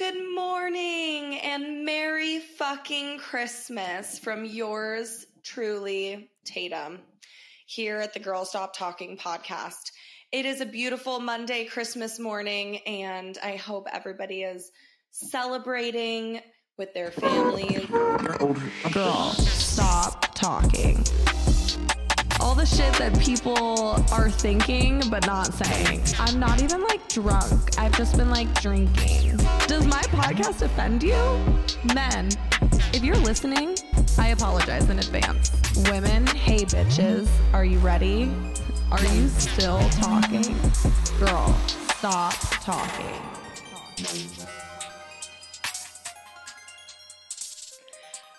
Good 0.00 0.34
morning 0.34 1.40
and 1.40 1.84
Merry 1.84 2.38
fucking 2.38 3.18
Christmas 3.18 4.18
from 4.18 4.46
yours 4.46 5.26
truly, 5.42 6.30
Tatum, 6.46 7.00
here 7.66 7.98
at 7.98 8.14
the 8.14 8.18
Girl 8.18 8.46
Stop 8.46 8.74
Talking 8.74 9.18
podcast. 9.18 9.92
It 10.32 10.46
is 10.46 10.62
a 10.62 10.64
beautiful 10.64 11.20
Monday, 11.20 11.66
Christmas 11.66 12.18
morning, 12.18 12.78
and 12.86 13.36
I 13.44 13.56
hope 13.56 13.88
everybody 13.92 14.42
is 14.42 14.72
celebrating 15.10 16.40
with 16.78 16.94
their 16.94 17.10
families. 17.10 17.84
Girl, 18.94 19.32
stop 19.34 20.34
talking 20.34 21.04
all 22.40 22.54
the 22.54 22.64
shit 22.64 22.92
that 22.94 23.16
people 23.20 24.02
are 24.12 24.30
thinking 24.30 25.02
but 25.10 25.26
not 25.26 25.52
saying. 25.52 26.02
I'm 26.18 26.40
not 26.40 26.62
even 26.62 26.82
like 26.82 27.06
drunk. 27.08 27.78
I've 27.78 27.92
just 27.92 28.16
been 28.16 28.30
like 28.30 28.52
drinking. 28.62 29.38
Does 29.70 29.86
my 29.86 30.02
podcast 30.02 30.62
offend 30.62 31.00
you? 31.00 31.14
Men, 31.94 32.28
if 32.92 33.04
you're 33.04 33.14
listening, 33.14 33.76
I 34.18 34.30
apologize 34.30 34.90
in 34.90 34.98
advance. 34.98 35.52
Women, 35.88 36.26
hey 36.26 36.64
bitches, 36.64 37.28
are 37.52 37.64
you 37.64 37.78
ready? 37.78 38.32
Are 38.90 39.00
you 39.00 39.28
still 39.28 39.78
talking? 39.90 40.42
Girl, 41.20 41.56
stop 41.94 42.34
talking. 42.64 43.14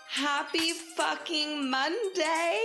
Happy 0.10 0.74
fucking 0.98 1.72
Monday 1.72 2.60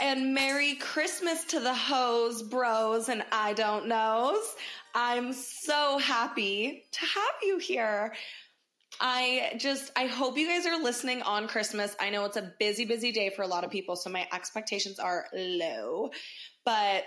and 0.00 0.34
Merry 0.34 0.74
Christmas 0.74 1.44
to 1.44 1.60
the 1.60 1.72
hoes, 1.72 2.42
bros, 2.42 3.08
and 3.08 3.24
I 3.30 3.52
don't 3.52 3.86
knows. 3.86 4.56
I'm 4.94 5.32
so 5.32 5.98
happy 5.98 6.84
to 6.92 7.00
have 7.00 7.34
you 7.42 7.58
here. 7.58 8.14
I 9.00 9.54
just, 9.58 9.92
I 9.96 10.06
hope 10.06 10.36
you 10.36 10.48
guys 10.48 10.66
are 10.66 10.82
listening 10.82 11.22
on 11.22 11.46
Christmas. 11.46 11.94
I 12.00 12.10
know 12.10 12.24
it's 12.24 12.36
a 12.36 12.52
busy, 12.58 12.84
busy 12.84 13.12
day 13.12 13.30
for 13.30 13.42
a 13.42 13.46
lot 13.46 13.64
of 13.64 13.70
people, 13.70 13.94
so 13.96 14.10
my 14.10 14.26
expectations 14.32 14.98
are 14.98 15.26
low, 15.32 16.10
but 16.64 17.04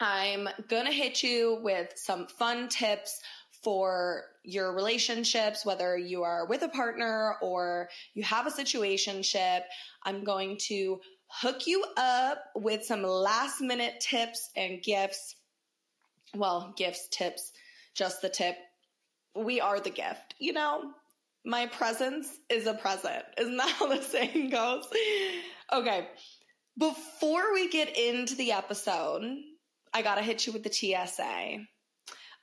I'm 0.00 0.48
gonna 0.68 0.92
hit 0.92 1.22
you 1.22 1.58
with 1.62 1.92
some 1.96 2.26
fun 2.28 2.68
tips 2.68 3.20
for 3.62 4.22
your 4.44 4.72
relationships, 4.74 5.66
whether 5.66 5.96
you 5.96 6.22
are 6.22 6.46
with 6.46 6.62
a 6.62 6.68
partner 6.68 7.34
or 7.42 7.88
you 8.14 8.22
have 8.22 8.46
a 8.46 8.50
situationship. 8.50 9.62
I'm 10.04 10.22
going 10.22 10.58
to 10.68 11.00
hook 11.26 11.66
you 11.66 11.84
up 11.96 12.38
with 12.54 12.84
some 12.84 13.02
last 13.02 13.60
minute 13.60 14.00
tips 14.00 14.50
and 14.56 14.82
gifts. 14.82 15.34
Well, 16.34 16.74
gifts, 16.76 17.08
tips, 17.10 17.52
just 17.94 18.22
the 18.22 18.28
tip. 18.28 18.56
We 19.34 19.60
are 19.60 19.80
the 19.80 19.90
gift, 19.90 20.34
you 20.38 20.52
know? 20.52 20.92
My 21.44 21.66
presence 21.66 22.28
is 22.50 22.66
a 22.66 22.74
present. 22.74 23.24
Isn't 23.38 23.56
that 23.56 23.70
how 23.70 23.86
the 23.86 24.02
saying 24.02 24.50
goes? 24.50 24.86
Okay. 25.72 26.08
Before 26.76 27.52
we 27.54 27.68
get 27.68 27.96
into 27.96 28.36
the 28.36 28.52
episode, 28.52 29.22
I 29.92 30.02
gotta 30.02 30.22
hit 30.22 30.46
you 30.46 30.52
with 30.52 30.62
the 30.62 30.72
TSA. 30.72 31.58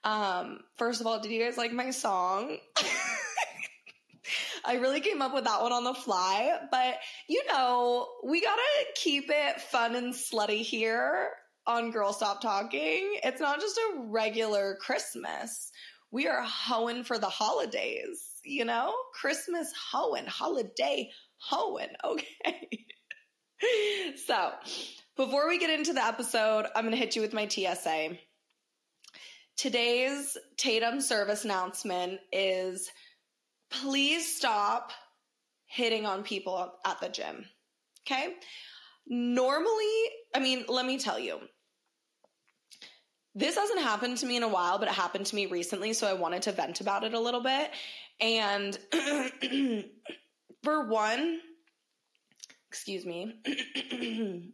Um, 0.03 0.59
first 0.77 1.01
of 1.01 1.07
all, 1.07 1.19
did 1.19 1.31
you 1.31 1.43
guys 1.43 1.57
like 1.57 1.71
my 1.71 1.91
song? 1.91 2.57
I 4.65 4.75
really 4.75 4.99
came 4.99 5.21
up 5.21 5.33
with 5.33 5.43
that 5.43 5.61
one 5.61 5.71
on 5.71 5.83
the 5.83 5.93
fly, 5.93 6.57
but 6.71 6.95
you 7.27 7.43
know, 7.47 8.07
we 8.25 8.41
gotta 8.41 8.61
keep 8.95 9.25
it 9.29 9.61
fun 9.61 9.95
and 9.95 10.13
slutty 10.13 10.61
here 10.61 11.29
on 11.67 11.91
Girl 11.91 12.13
Stop 12.13 12.41
Talking. 12.41 13.17
It's 13.23 13.41
not 13.41 13.59
just 13.59 13.77
a 13.77 14.01
regular 14.07 14.77
Christmas. 14.79 15.71
We 16.11 16.27
are 16.27 16.43
hoeing 16.43 17.03
for 17.03 17.17
the 17.17 17.29
holidays, 17.29 18.23
you 18.43 18.65
know? 18.65 18.93
Christmas 19.13 19.73
hoeing, 19.91 20.25
holiday 20.25 21.09
hoeing, 21.37 21.89
okay? 22.05 22.69
so, 24.25 24.51
before 25.17 25.47
we 25.47 25.57
get 25.57 25.69
into 25.69 25.93
the 25.93 26.03
episode, 26.03 26.67
I'm 26.75 26.83
gonna 26.83 26.95
hit 26.95 27.15
you 27.15 27.21
with 27.21 27.33
my 27.33 27.47
TSA. 27.47 28.17
Today's 29.57 30.37
Tatum 30.57 31.01
service 31.01 31.45
announcement 31.45 32.19
is 32.31 32.91
please 33.71 34.35
stop 34.35 34.91
hitting 35.65 36.05
on 36.05 36.23
people 36.23 36.73
at 36.85 36.99
the 36.99 37.09
gym. 37.09 37.45
Okay? 38.05 38.35
Normally, 39.07 40.03
I 40.33 40.39
mean, 40.39 40.65
let 40.67 40.85
me 40.85 40.97
tell 40.97 41.19
you. 41.19 41.39
This 43.35 43.55
hasn't 43.55 43.81
happened 43.81 44.17
to 44.19 44.25
me 44.25 44.37
in 44.37 44.43
a 44.43 44.47
while, 44.47 44.79
but 44.79 44.87
it 44.87 44.93
happened 44.93 45.25
to 45.25 45.35
me 45.35 45.45
recently, 45.45 45.91
so 45.91 46.07
I 46.07 46.13
wanted 46.13 46.41
to 46.43 46.53
vent 46.53 46.79
about 46.79 47.03
it 47.03 47.13
a 47.13 47.19
little 47.19 47.41
bit. 47.41 47.69
And 48.21 48.79
for 50.63 50.87
one, 50.87 51.41
excuse 52.69 53.05
me. 53.05 53.35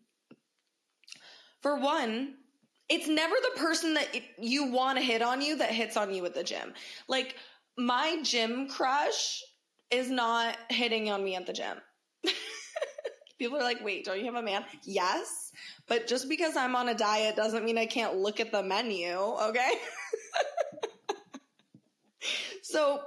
for 1.62 1.80
one, 1.80 2.34
it's 2.90 3.08
never 3.08 3.36
the 3.36 3.60
person 3.60 3.94
that 3.94 4.08
you 4.40 4.72
want 4.72 4.98
to 4.98 5.04
hit 5.04 5.22
on 5.22 5.42
you 5.42 5.58
that 5.58 5.70
hits 5.70 5.96
on 5.96 6.12
you 6.14 6.26
at 6.26 6.34
the 6.34 6.44
gym. 6.44 6.74
Like 7.08 7.36
my 7.78 8.20
gym 8.24 8.68
crush 8.68 9.44
is 9.92 10.10
not 10.10 10.58
hitting 10.70 11.12
on 11.12 11.24
me 11.24 11.36
at 11.36 11.46
the 11.46 11.54
gym. 11.54 11.78
People 13.42 13.58
are 13.58 13.64
like, 13.64 13.84
wait, 13.84 14.06
don't 14.06 14.20
you 14.20 14.26
have 14.26 14.36
a 14.36 14.44
man? 14.44 14.64
Yes. 14.84 15.52
But 15.88 16.06
just 16.06 16.30
because 16.30 16.56
I'm 16.56 16.76
on 16.76 16.90
a 16.90 16.94
diet 16.94 17.36
doesn't 17.36 17.66
mean 17.66 17.76
I 17.76 17.88
can't 17.88 18.18
look 18.18 18.40
at 18.40 18.52
the 18.52 18.62
menu, 18.62 19.16
okay? 19.18 19.72
so 22.62 23.02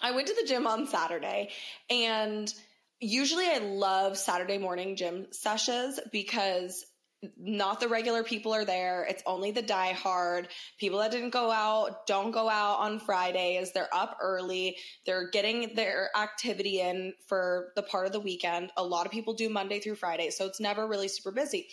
I 0.00 0.12
went 0.12 0.28
to 0.28 0.36
the 0.40 0.46
gym 0.46 0.68
on 0.68 0.86
Saturday 0.86 1.50
and 1.90 2.54
usually 3.00 3.46
I 3.48 3.58
love 3.58 4.16
Saturday 4.16 4.56
morning 4.56 4.94
gym 4.94 5.26
sessions 5.32 5.98
because 6.12 6.86
not 7.36 7.80
the 7.80 7.88
regular 7.88 8.22
people 8.22 8.52
are 8.54 8.64
there. 8.64 9.04
It's 9.08 9.22
only 9.26 9.50
the 9.50 9.62
die-hard 9.62 10.48
people 10.78 10.98
that 10.98 11.10
didn't 11.10 11.30
go 11.30 11.50
out, 11.50 12.06
don't 12.06 12.30
go 12.30 12.48
out 12.48 12.80
on 12.80 12.98
Fridays. 12.98 13.72
They're 13.72 13.94
up 13.94 14.18
early. 14.20 14.76
They're 15.06 15.30
getting 15.30 15.74
their 15.74 16.10
activity 16.16 16.80
in 16.80 17.14
for 17.26 17.72
the 17.76 17.82
part 17.82 18.06
of 18.06 18.12
the 18.12 18.20
weekend. 18.20 18.70
A 18.76 18.84
lot 18.84 19.06
of 19.06 19.12
people 19.12 19.34
do 19.34 19.48
Monday 19.48 19.80
through 19.80 19.96
Friday, 19.96 20.30
so 20.30 20.46
it's 20.46 20.60
never 20.60 20.86
really 20.86 21.08
super 21.08 21.32
busy. 21.32 21.68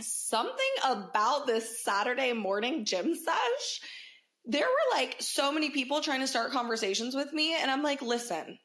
Something 0.00 0.72
about 0.84 1.46
this 1.46 1.82
Saturday 1.84 2.32
morning 2.32 2.84
gym 2.84 3.14
sesh, 3.14 3.80
there 4.46 4.66
were 4.66 4.96
like 4.96 5.16
so 5.20 5.52
many 5.52 5.70
people 5.70 6.00
trying 6.00 6.20
to 6.20 6.26
start 6.26 6.52
conversations 6.52 7.14
with 7.14 7.32
me, 7.32 7.54
and 7.54 7.70
I'm 7.70 7.82
like, 7.82 8.00
listen, 8.00 8.58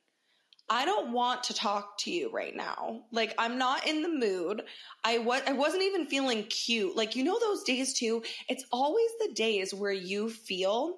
I 0.69 0.85
don't 0.85 1.11
want 1.11 1.43
to 1.45 1.53
talk 1.53 1.97
to 1.99 2.11
you 2.11 2.31
right 2.31 2.55
now. 2.55 3.03
Like 3.11 3.35
I'm 3.37 3.57
not 3.57 3.85
in 3.87 4.01
the 4.01 4.09
mood. 4.09 4.63
I 5.03 5.19
was 5.19 5.41
I 5.45 5.53
wasn't 5.53 5.83
even 5.83 6.07
feeling 6.07 6.43
cute. 6.45 6.95
Like 6.95 7.15
you 7.15 7.23
know 7.23 7.39
those 7.39 7.63
days 7.63 7.93
too. 7.93 8.23
It's 8.49 8.65
always 8.71 9.09
the 9.19 9.33
days 9.33 9.73
where 9.73 9.91
you 9.91 10.29
feel 10.29 10.97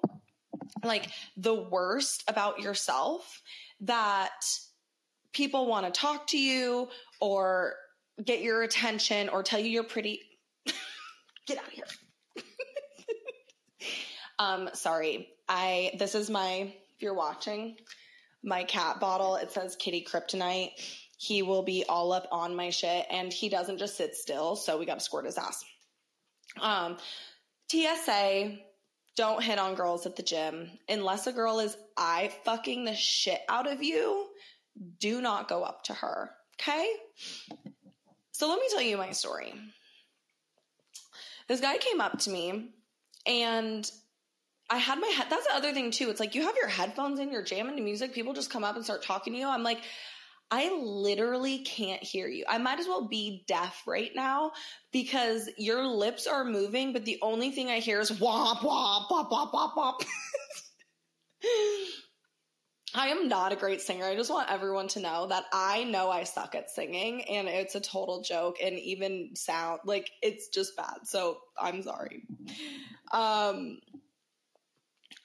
like 0.82 1.10
the 1.36 1.54
worst 1.54 2.24
about 2.28 2.60
yourself 2.60 3.42
that 3.82 4.44
people 5.32 5.66
want 5.66 5.86
to 5.86 6.00
talk 6.00 6.26
to 6.28 6.38
you 6.38 6.88
or 7.20 7.74
get 8.24 8.40
your 8.40 8.62
attention 8.62 9.28
or 9.28 9.42
tell 9.42 9.60
you 9.60 9.68
you're 9.68 9.84
pretty. 9.84 10.20
get 11.46 11.58
out 11.58 11.66
of 11.66 11.72
here. 11.72 11.84
um 14.38 14.70
sorry. 14.72 15.28
I 15.46 15.92
this 15.98 16.14
is 16.14 16.30
my 16.30 16.72
if 16.94 17.02
you're 17.02 17.14
watching 17.14 17.76
my 18.42 18.64
cat 18.64 19.00
bottle. 19.00 19.36
It 19.36 19.52
says 19.52 19.76
kitty 19.76 20.06
kryptonite. 20.08 20.70
He 21.16 21.42
will 21.42 21.62
be 21.62 21.84
all 21.88 22.12
up 22.12 22.28
on 22.30 22.54
my 22.54 22.70
shit 22.70 23.06
and 23.10 23.32
he 23.32 23.48
doesn't 23.48 23.78
just 23.78 23.96
sit 23.96 24.14
still. 24.14 24.56
So 24.56 24.78
we 24.78 24.86
got 24.86 24.98
to 24.98 25.04
squirt 25.04 25.26
his 25.26 25.38
ass. 25.38 25.64
Um, 26.60 26.96
TSA, 27.70 28.58
don't 29.16 29.42
hit 29.42 29.58
on 29.58 29.74
girls 29.74 30.06
at 30.06 30.16
the 30.16 30.22
gym. 30.22 30.70
Unless 30.88 31.26
a 31.26 31.32
girl 31.32 31.58
is 31.58 31.76
eye 31.96 32.32
fucking 32.44 32.84
the 32.84 32.94
shit 32.94 33.40
out 33.48 33.70
of 33.70 33.82
you, 33.82 34.28
do 35.00 35.20
not 35.20 35.48
go 35.48 35.64
up 35.64 35.82
to 35.84 35.94
her. 35.94 36.30
Okay? 36.60 36.88
So 38.30 38.48
let 38.48 38.60
me 38.60 38.68
tell 38.70 38.82
you 38.82 38.96
my 38.96 39.10
story. 39.10 39.52
This 41.48 41.60
guy 41.60 41.78
came 41.78 42.00
up 42.00 42.18
to 42.20 42.30
me 42.30 42.70
and 43.26 43.90
I 44.70 44.76
had 44.76 44.98
my 44.98 45.08
head. 45.08 45.26
That's 45.30 45.46
the 45.46 45.54
other 45.54 45.72
thing 45.72 45.90
too. 45.90 46.10
It's 46.10 46.20
like 46.20 46.34
you 46.34 46.42
have 46.42 46.56
your 46.56 46.68
headphones 46.68 47.20
in, 47.20 47.32
you're 47.32 47.42
jamming 47.42 47.76
to 47.76 47.82
music. 47.82 48.12
People 48.12 48.34
just 48.34 48.50
come 48.50 48.64
up 48.64 48.76
and 48.76 48.84
start 48.84 49.02
talking 49.02 49.32
to 49.32 49.38
you. 49.38 49.48
I'm 49.48 49.62
like, 49.62 49.80
I 50.50 50.70
literally 50.82 51.58
can't 51.58 52.02
hear 52.02 52.26
you. 52.26 52.44
I 52.48 52.58
might 52.58 52.78
as 52.78 52.86
well 52.86 53.06
be 53.06 53.44
deaf 53.46 53.82
right 53.86 54.10
now 54.14 54.52
because 54.92 55.48
your 55.58 55.86
lips 55.86 56.26
are 56.26 56.44
moving, 56.44 56.92
but 56.92 57.04
the 57.04 57.18
only 57.20 57.50
thing 57.50 57.70
I 57.70 57.80
hear 57.80 58.00
is 58.00 58.10
womp 58.10 58.58
womp 58.60 59.08
womp 59.08 59.30
womp 59.30 59.52
womp 59.52 59.74
womp. 59.74 60.04
I 62.94 63.08
am 63.08 63.28
not 63.28 63.52
a 63.52 63.56
great 63.56 63.82
singer. 63.82 64.06
I 64.06 64.16
just 64.16 64.30
want 64.30 64.50
everyone 64.50 64.88
to 64.88 65.00
know 65.00 65.26
that 65.26 65.44
I 65.52 65.84
know 65.84 66.10
I 66.10 66.24
suck 66.24 66.54
at 66.54 66.70
singing 66.70 67.22
and 67.28 67.46
it's 67.46 67.74
a 67.74 67.80
total 67.80 68.22
joke 68.22 68.56
and 68.62 68.78
even 68.78 69.32
sound 69.34 69.80
like 69.84 70.10
it's 70.22 70.48
just 70.48 70.74
bad. 70.74 71.00
So 71.04 71.38
I'm 71.60 71.82
sorry. 71.82 72.22
Um 73.12 73.78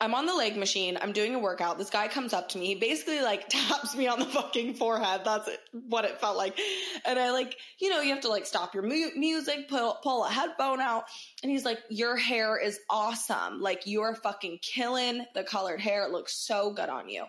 I'm 0.01 0.15
on 0.15 0.25
the 0.25 0.35
leg 0.35 0.57
machine. 0.57 0.97
I'm 1.01 1.11
doing 1.11 1.35
a 1.35 1.39
workout. 1.39 1.77
This 1.77 1.89
guy 1.89 2.07
comes 2.07 2.33
up 2.33 2.49
to 2.49 2.57
me. 2.57 2.67
He 2.67 2.75
basically 2.75 3.21
like 3.21 3.45
taps 3.49 3.95
me 3.95 4.07
on 4.07 4.19
the 4.19 4.25
fucking 4.25 4.75
forehead. 4.75 5.21
That's 5.23 5.47
it, 5.47 5.59
what 5.71 6.05
it 6.05 6.19
felt 6.19 6.37
like. 6.37 6.59
And 7.05 7.17
I 7.17 7.31
like, 7.31 7.55
you 7.79 7.89
know, 7.89 8.01
you 8.01 8.13
have 8.13 8.23
to 8.23 8.29
like 8.29 8.45
stop 8.45 8.73
your 8.73 8.83
mu- 8.83 9.15
music, 9.15 9.69
pull, 9.69 9.97
pull 10.03 10.25
a 10.25 10.29
headphone 10.29 10.81
out. 10.81 11.05
And 11.41 11.51
he's 11.51 11.65
like, 11.65 11.79
your 11.89 12.17
hair 12.17 12.57
is 12.57 12.79
awesome. 12.89 13.61
Like 13.61 13.83
you're 13.85 14.15
fucking 14.15 14.59
killing 14.61 15.25
the 15.33 15.43
colored 15.43 15.81
hair. 15.81 16.05
It 16.05 16.11
looks 16.11 16.35
so 16.35 16.73
good 16.73 16.89
on 16.89 17.09
you. 17.09 17.25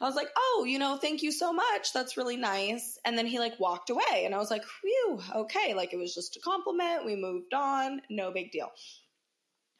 I 0.00 0.06
was 0.06 0.16
like, 0.16 0.30
oh, 0.36 0.64
you 0.66 0.80
know, 0.80 0.96
thank 0.96 1.22
you 1.22 1.30
so 1.30 1.52
much. 1.52 1.92
That's 1.92 2.16
really 2.16 2.36
nice. 2.36 2.98
And 3.04 3.16
then 3.16 3.26
he 3.26 3.38
like 3.38 3.60
walked 3.60 3.88
away 3.88 4.24
and 4.24 4.34
I 4.34 4.38
was 4.38 4.50
like, 4.50 4.64
whew, 4.82 5.20
okay. 5.32 5.74
Like 5.74 5.92
it 5.92 5.96
was 5.96 6.12
just 6.12 6.36
a 6.36 6.40
compliment. 6.40 7.06
We 7.06 7.14
moved 7.14 7.54
on. 7.54 8.02
No 8.10 8.32
big 8.32 8.50
deal. 8.50 8.72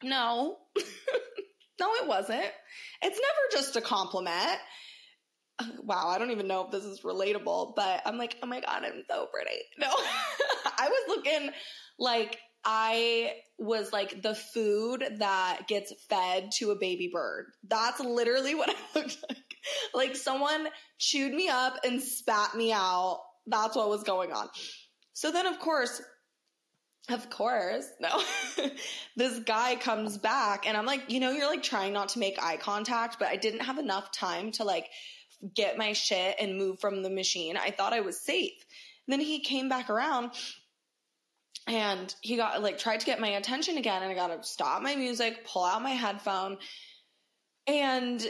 No. 0.01 0.57
No, 1.83 1.93
it 1.95 2.07
wasn't. 2.07 2.45
It's 3.01 3.19
never 3.19 3.61
just 3.61 3.75
a 3.75 3.81
compliment. 3.81 4.57
Uh, 5.59 5.65
wow, 5.83 6.07
I 6.07 6.17
don't 6.17 6.31
even 6.31 6.47
know 6.47 6.63
if 6.63 6.71
this 6.71 6.85
is 6.85 7.01
relatable, 7.01 7.75
but 7.75 8.01
I'm 8.05 8.17
like, 8.17 8.37
oh 8.41 8.47
my 8.47 8.61
God, 8.61 8.83
I'm 8.85 9.03
so 9.09 9.27
pretty. 9.33 9.59
No, 9.77 9.87
I 10.77 10.87
was 10.87 11.03
looking 11.09 11.49
like 11.99 12.37
I 12.63 13.33
was 13.59 13.91
like 13.91 14.21
the 14.21 14.33
food 14.33 15.03
that 15.17 15.67
gets 15.67 15.91
fed 16.09 16.51
to 16.59 16.71
a 16.71 16.79
baby 16.79 17.09
bird. 17.11 17.47
That's 17.67 17.99
literally 17.99 18.55
what 18.55 18.69
I 18.95 18.99
looked 18.99 19.17
like. 19.29 19.37
Like 19.93 20.15
someone 20.15 20.69
chewed 20.99 21.33
me 21.33 21.49
up 21.49 21.79
and 21.83 22.01
spat 22.01 22.55
me 22.55 22.71
out. 22.71 23.19
That's 23.47 23.75
what 23.75 23.89
was 23.89 24.03
going 24.03 24.31
on. 24.31 24.47
So 25.11 25.31
then, 25.31 25.47
of 25.47 25.59
course, 25.59 26.01
of 27.09 27.29
course. 27.29 27.87
No. 27.99 28.21
this 29.17 29.39
guy 29.39 29.75
comes 29.75 30.17
back 30.17 30.67
and 30.67 30.77
I'm 30.77 30.85
like, 30.85 31.11
you 31.11 31.19
know, 31.19 31.31
you're 31.31 31.49
like 31.49 31.63
trying 31.63 31.93
not 31.93 32.09
to 32.09 32.19
make 32.19 32.41
eye 32.41 32.57
contact, 32.57 33.19
but 33.19 33.27
I 33.27 33.35
didn't 33.35 33.61
have 33.61 33.77
enough 33.77 34.11
time 34.11 34.51
to 34.53 34.63
like 34.63 34.89
get 35.53 35.77
my 35.77 35.93
shit 35.93 36.35
and 36.39 36.57
move 36.57 36.79
from 36.79 37.03
the 37.03 37.09
machine. 37.09 37.57
I 37.57 37.71
thought 37.71 37.93
I 37.93 37.99
was 37.99 38.19
safe. 38.19 38.53
And 39.05 39.13
then 39.13 39.19
he 39.19 39.41
came 39.41 39.67
back 39.67 39.89
around 39.89 40.31
and 41.67 42.13
he 42.21 42.37
got 42.37 42.63
like 42.63 42.77
tried 42.77 43.01
to 43.01 43.05
get 43.05 43.19
my 43.19 43.29
attention 43.29 43.77
again 43.77 44.01
and 44.01 44.11
I 44.11 44.15
got 44.15 44.27
to 44.27 44.47
stop 44.47 44.81
my 44.81 44.95
music, 44.95 45.45
pull 45.45 45.65
out 45.65 45.83
my 45.83 45.91
headphone. 45.91 46.57
And 47.67 48.25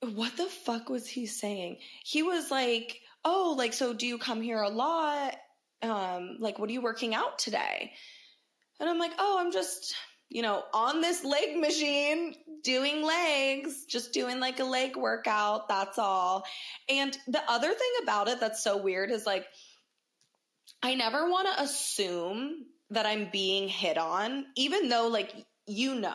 what 0.00 0.36
the 0.36 0.46
fuck 0.46 0.88
was 0.88 1.06
he 1.06 1.26
saying? 1.26 1.78
He 2.04 2.22
was 2.22 2.50
like, 2.50 3.00
"Oh, 3.24 3.54
like 3.58 3.72
so 3.72 3.92
do 3.92 4.06
you 4.06 4.18
come 4.18 4.40
here 4.40 4.60
a 4.60 4.68
lot?" 4.68 5.36
Um, 5.82 6.36
like, 6.40 6.58
what 6.58 6.68
are 6.68 6.72
you 6.72 6.82
working 6.82 7.14
out 7.14 7.38
today? 7.38 7.92
And 8.80 8.88
I'm 8.88 8.98
like, 8.98 9.12
oh, 9.18 9.38
I'm 9.40 9.52
just, 9.52 9.94
you 10.28 10.42
know, 10.42 10.62
on 10.72 11.00
this 11.00 11.24
leg 11.24 11.58
machine 11.58 12.34
doing 12.62 13.04
legs, 13.04 13.84
just 13.86 14.12
doing 14.12 14.40
like 14.40 14.60
a 14.60 14.64
leg 14.64 14.96
workout. 14.96 15.68
That's 15.68 15.98
all. 15.98 16.44
And 16.88 17.16
the 17.26 17.42
other 17.48 17.72
thing 17.72 17.92
about 18.02 18.28
it 18.28 18.40
that's 18.40 18.62
so 18.62 18.76
weird 18.76 19.10
is 19.10 19.26
like, 19.26 19.46
I 20.82 20.94
never 20.94 21.28
want 21.28 21.48
to 21.48 21.62
assume 21.62 22.66
that 22.90 23.06
I'm 23.06 23.28
being 23.32 23.68
hit 23.68 23.98
on, 23.98 24.46
even 24.56 24.88
though 24.88 25.08
like, 25.08 25.32
you 25.66 25.94
know, 25.94 26.14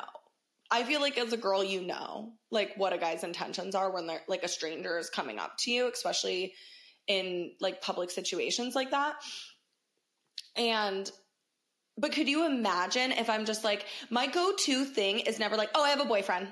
I 0.71 0.83
feel 0.83 1.01
like 1.01 1.17
as 1.17 1.33
a 1.33 1.37
girl, 1.37 1.63
you 1.63 1.81
know, 1.81 2.33
like 2.49 2.73
what 2.77 2.93
a 2.93 2.97
guy's 2.97 3.23
intentions 3.23 3.75
are 3.75 3.91
when 3.91 4.07
they're 4.07 4.23
like 4.27 4.43
a 4.43 4.47
stranger 4.47 4.97
is 4.97 5.09
coming 5.09 5.37
up 5.37 5.57
to 5.59 5.71
you, 5.71 5.91
especially 5.91 6.53
in 7.07 7.51
like 7.59 7.81
public 7.81 8.09
situations 8.09 8.73
like 8.73 8.91
that. 8.91 9.15
And 10.55 11.09
but 11.97 12.11
could 12.11 12.27
you 12.27 12.45
imagine 12.45 13.11
if 13.11 13.29
I'm 13.29 13.45
just 13.45 13.63
like 13.63 13.85
my 14.09 14.27
go-to 14.27 14.85
thing 14.85 15.19
is 15.19 15.39
never 15.39 15.55
like, 15.55 15.69
"Oh, 15.75 15.83
I 15.83 15.89
have 15.89 16.01
a 16.01 16.05
boyfriend." 16.05 16.47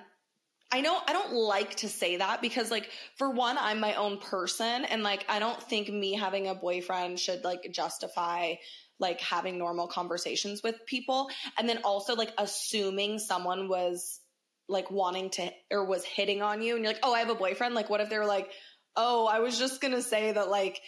I 0.71 0.79
know 0.79 0.97
I 1.05 1.11
don't 1.11 1.33
like 1.33 1.75
to 1.77 1.89
say 1.89 2.17
that 2.17 2.41
because 2.41 2.71
like 2.71 2.89
for 3.17 3.29
one 3.29 3.57
I'm 3.59 3.79
my 3.79 3.95
own 3.95 4.19
person 4.19 4.85
and 4.85 5.03
like 5.03 5.25
I 5.27 5.39
don't 5.39 5.61
think 5.61 5.89
me 5.89 6.13
having 6.13 6.47
a 6.47 6.55
boyfriend 6.55 7.19
should 7.19 7.43
like 7.43 7.71
justify 7.71 8.53
like 8.97 9.19
having 9.19 9.57
normal 9.57 9.87
conversations 9.87 10.63
with 10.63 10.85
people 10.85 11.29
and 11.57 11.67
then 11.67 11.79
also 11.83 12.15
like 12.15 12.31
assuming 12.37 13.19
someone 13.19 13.67
was 13.67 14.21
like 14.69 14.89
wanting 14.89 15.29
to 15.31 15.51
or 15.71 15.83
was 15.83 16.05
hitting 16.05 16.41
on 16.41 16.61
you 16.61 16.75
and 16.75 16.83
you're 16.83 16.93
like, 16.93 17.03
"Oh, 17.03 17.13
I 17.13 17.19
have 17.19 17.29
a 17.29 17.35
boyfriend." 17.35 17.75
Like 17.75 17.89
what 17.89 17.99
if 17.99 18.09
they're 18.09 18.25
like, 18.25 18.49
"Oh, 18.95 19.27
I 19.27 19.39
was 19.39 19.59
just 19.59 19.81
going 19.81 19.93
to 19.93 20.01
say 20.01 20.31
that 20.31 20.49
like 20.49 20.79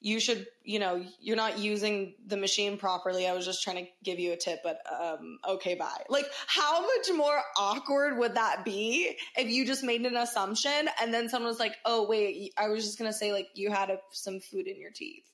you 0.00 0.20
should, 0.20 0.46
you 0.62 0.78
know, 0.78 1.02
you're 1.20 1.36
not 1.36 1.58
using 1.58 2.14
the 2.26 2.36
machine 2.36 2.76
properly. 2.76 3.26
I 3.26 3.32
was 3.32 3.46
just 3.46 3.62
trying 3.62 3.84
to 3.84 3.90
give 4.04 4.18
you 4.18 4.32
a 4.32 4.36
tip, 4.36 4.60
but 4.62 4.78
um, 4.92 5.38
okay, 5.48 5.74
bye. 5.74 6.02
Like, 6.08 6.26
how 6.46 6.82
much 6.82 7.10
more 7.14 7.40
awkward 7.58 8.18
would 8.18 8.34
that 8.34 8.64
be 8.64 9.16
if 9.36 9.48
you 9.48 9.64
just 9.66 9.82
made 9.82 10.02
an 10.02 10.16
assumption 10.16 10.88
and 11.00 11.12
then 11.12 11.28
someone 11.28 11.48
was 11.48 11.58
like, 11.58 11.76
oh, 11.84 12.06
wait, 12.06 12.52
I 12.58 12.68
was 12.68 12.84
just 12.84 12.98
to 12.98 13.12
say, 13.12 13.32
like, 13.32 13.48
you 13.54 13.70
had 13.70 13.90
a, 13.90 13.98
some 14.12 14.40
food 14.40 14.66
in 14.66 14.78
your 14.78 14.90
teeth 14.90 15.24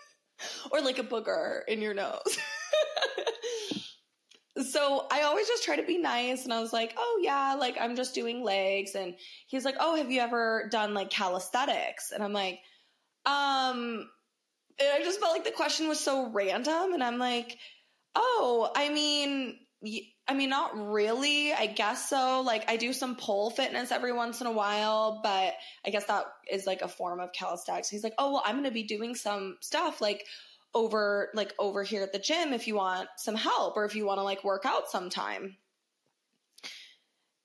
or 0.72 0.80
like 0.80 0.98
a 0.98 1.04
booger 1.04 1.60
in 1.66 1.82
your 1.82 1.94
nose. 1.94 2.38
so 4.70 5.06
I 5.10 5.22
always 5.22 5.48
just 5.48 5.64
try 5.64 5.76
to 5.76 5.82
be 5.82 5.98
nice. 5.98 6.44
And 6.44 6.52
I 6.52 6.60
was 6.60 6.72
like, 6.72 6.94
oh, 6.96 7.20
yeah, 7.22 7.56
like, 7.58 7.76
I'm 7.80 7.96
just 7.96 8.14
doing 8.14 8.44
legs. 8.44 8.94
And 8.94 9.16
he's 9.48 9.64
like, 9.64 9.76
oh, 9.80 9.96
have 9.96 10.10
you 10.10 10.20
ever 10.20 10.68
done 10.70 10.94
like 10.94 11.10
calisthenics? 11.10 12.12
And 12.12 12.22
I'm 12.22 12.32
like, 12.32 12.60
um, 13.28 14.08
I 14.80 15.00
just 15.02 15.20
felt 15.20 15.32
like 15.32 15.44
the 15.44 15.50
question 15.50 15.88
was 15.88 16.00
so 16.00 16.30
random, 16.30 16.94
and 16.94 17.04
I'm 17.04 17.18
like, 17.18 17.58
oh, 18.14 18.70
I 18.74 18.88
mean, 18.88 19.58
I 20.26 20.34
mean, 20.34 20.48
not 20.48 20.76
really. 20.76 21.52
I 21.52 21.66
guess 21.66 22.08
so. 22.08 22.40
Like, 22.40 22.70
I 22.70 22.76
do 22.76 22.92
some 22.92 23.16
pole 23.16 23.50
fitness 23.50 23.92
every 23.92 24.12
once 24.12 24.40
in 24.40 24.46
a 24.46 24.52
while, 24.52 25.20
but 25.22 25.54
I 25.84 25.90
guess 25.90 26.06
that 26.06 26.24
is 26.50 26.66
like 26.66 26.82
a 26.82 26.88
form 26.88 27.20
of 27.20 27.32
calisthenics. 27.32 27.88
He's 27.88 28.02
like, 28.02 28.14
oh, 28.18 28.32
well, 28.32 28.42
I'm 28.44 28.56
going 28.56 28.64
to 28.64 28.70
be 28.70 28.84
doing 28.84 29.14
some 29.14 29.58
stuff 29.60 30.00
like 30.00 30.24
over, 30.74 31.30
like 31.34 31.54
over 31.58 31.82
here 31.82 32.02
at 32.02 32.12
the 32.12 32.18
gym 32.18 32.52
if 32.52 32.66
you 32.66 32.76
want 32.76 33.08
some 33.16 33.34
help 33.34 33.76
or 33.76 33.84
if 33.84 33.94
you 33.94 34.06
want 34.06 34.18
to 34.18 34.24
like 34.24 34.42
work 34.42 34.64
out 34.64 34.90
sometime. 34.90 35.56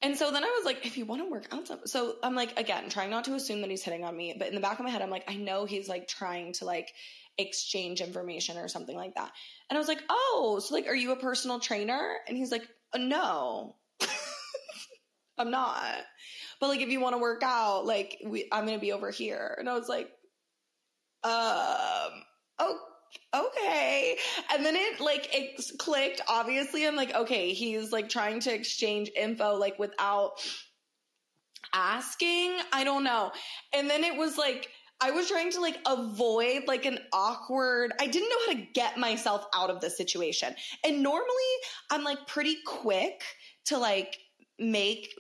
And 0.04 0.18
so 0.18 0.32
then 0.32 0.44
I 0.44 0.48
was 0.48 0.66
like, 0.66 0.86
if 0.86 0.98
you 0.98 1.06
want 1.06 1.22
to 1.22 1.30
work 1.32 1.48
out, 1.54 1.88
so 1.88 2.16
I'm 2.22 2.36
like, 2.36 2.60
again, 2.60 2.90
trying 2.90 3.10
not 3.10 3.24
to 3.26 3.36
assume 3.36 3.62
that 3.62 3.70
he's 3.70 3.84
hitting 3.84 4.04
on 4.04 4.16
me, 4.16 4.36
but 4.38 4.50
in 4.50 4.54
the 4.54 4.60
back 4.60 4.78
of 4.78 4.84
my 4.84 4.92
head, 4.92 5.02
I'm 5.02 5.10
like, 5.10 5.24
I 5.30 5.36
know 5.36 5.64
he's 5.64 5.88
like 5.88 6.10
trying 6.10 6.52
to 6.54 6.66
like 6.66 6.92
exchange 7.38 8.02
information 8.02 8.58
or 8.58 8.68
something 8.68 8.98
like 8.98 9.16
that. 9.16 9.32
And 9.70 9.78
I 9.78 9.80
was 9.80 9.88
like, 9.88 10.02
oh, 10.10 10.60
so 10.62 10.76
like, 10.76 10.88
are 10.88 10.96
you 10.96 11.14
a 11.14 11.16
personal 11.16 11.62
trainer? 11.62 12.18
And 12.28 12.36
he's 12.36 12.52
like, 12.52 12.68
uh, 12.94 12.98
no, 12.98 13.78
I'm 15.38 15.52
not. 15.52 15.96
But 16.60 16.68
like, 16.68 16.82
if 16.82 16.90
you 16.90 17.00
want 17.00 17.16
to 17.16 17.22
work 17.22 17.42
out, 17.42 17.86
like, 17.86 18.22
we, 18.26 18.50
I'm 18.52 18.66
going 18.66 18.78
to 18.78 18.82
be 18.82 18.92
over 18.92 19.10
here. 19.10 19.56
And 19.58 19.70
I 19.70 19.74
was 19.74 19.88
like, 19.88 20.10
um, 21.24 22.24
okay 22.60 22.93
okay. 23.34 24.18
And 24.52 24.66
then 24.66 24.76
it 24.76 25.00
like 25.00 25.30
it 25.34 25.78
clicked. 25.78 26.22
Obviously, 26.28 26.88
I'm 26.88 26.96
like, 26.96 27.14
okay, 27.16 27.54
he's 27.54 27.92
like 27.92 28.10
trying 28.10 28.40
to 28.42 28.54
exchange 28.54 29.12
info 29.16 29.56
like 29.56 29.80
without 29.80 30.34
asking. 31.74 32.58
I 32.72 32.84
don't 32.84 33.04
know. 33.04 33.32
And 33.74 33.90
then 33.90 34.04
it 34.04 34.18
was 34.18 34.38
like 34.38 34.70
I 35.02 35.12
was 35.12 35.28
trying 35.28 35.52
to 35.52 35.60
like 35.60 35.78
avoid 35.86 36.64
like 36.66 36.86
an 36.86 37.00
awkward, 37.12 37.92
I 38.00 38.08
didn't 38.08 38.30
know 38.30 38.38
how 38.46 38.54
to 38.54 38.68
get 38.74 38.98
myself 38.98 39.46
out 39.54 39.70
of 39.70 39.82
the 39.82 39.90
situation. 39.90 40.56
And 40.86 41.04
normally 41.04 41.54
I'm 41.92 42.06
like 42.06 42.26
pretty 42.26 42.58
quick 42.66 43.22
to 43.66 43.78
like 43.78 44.18
make 44.60 45.14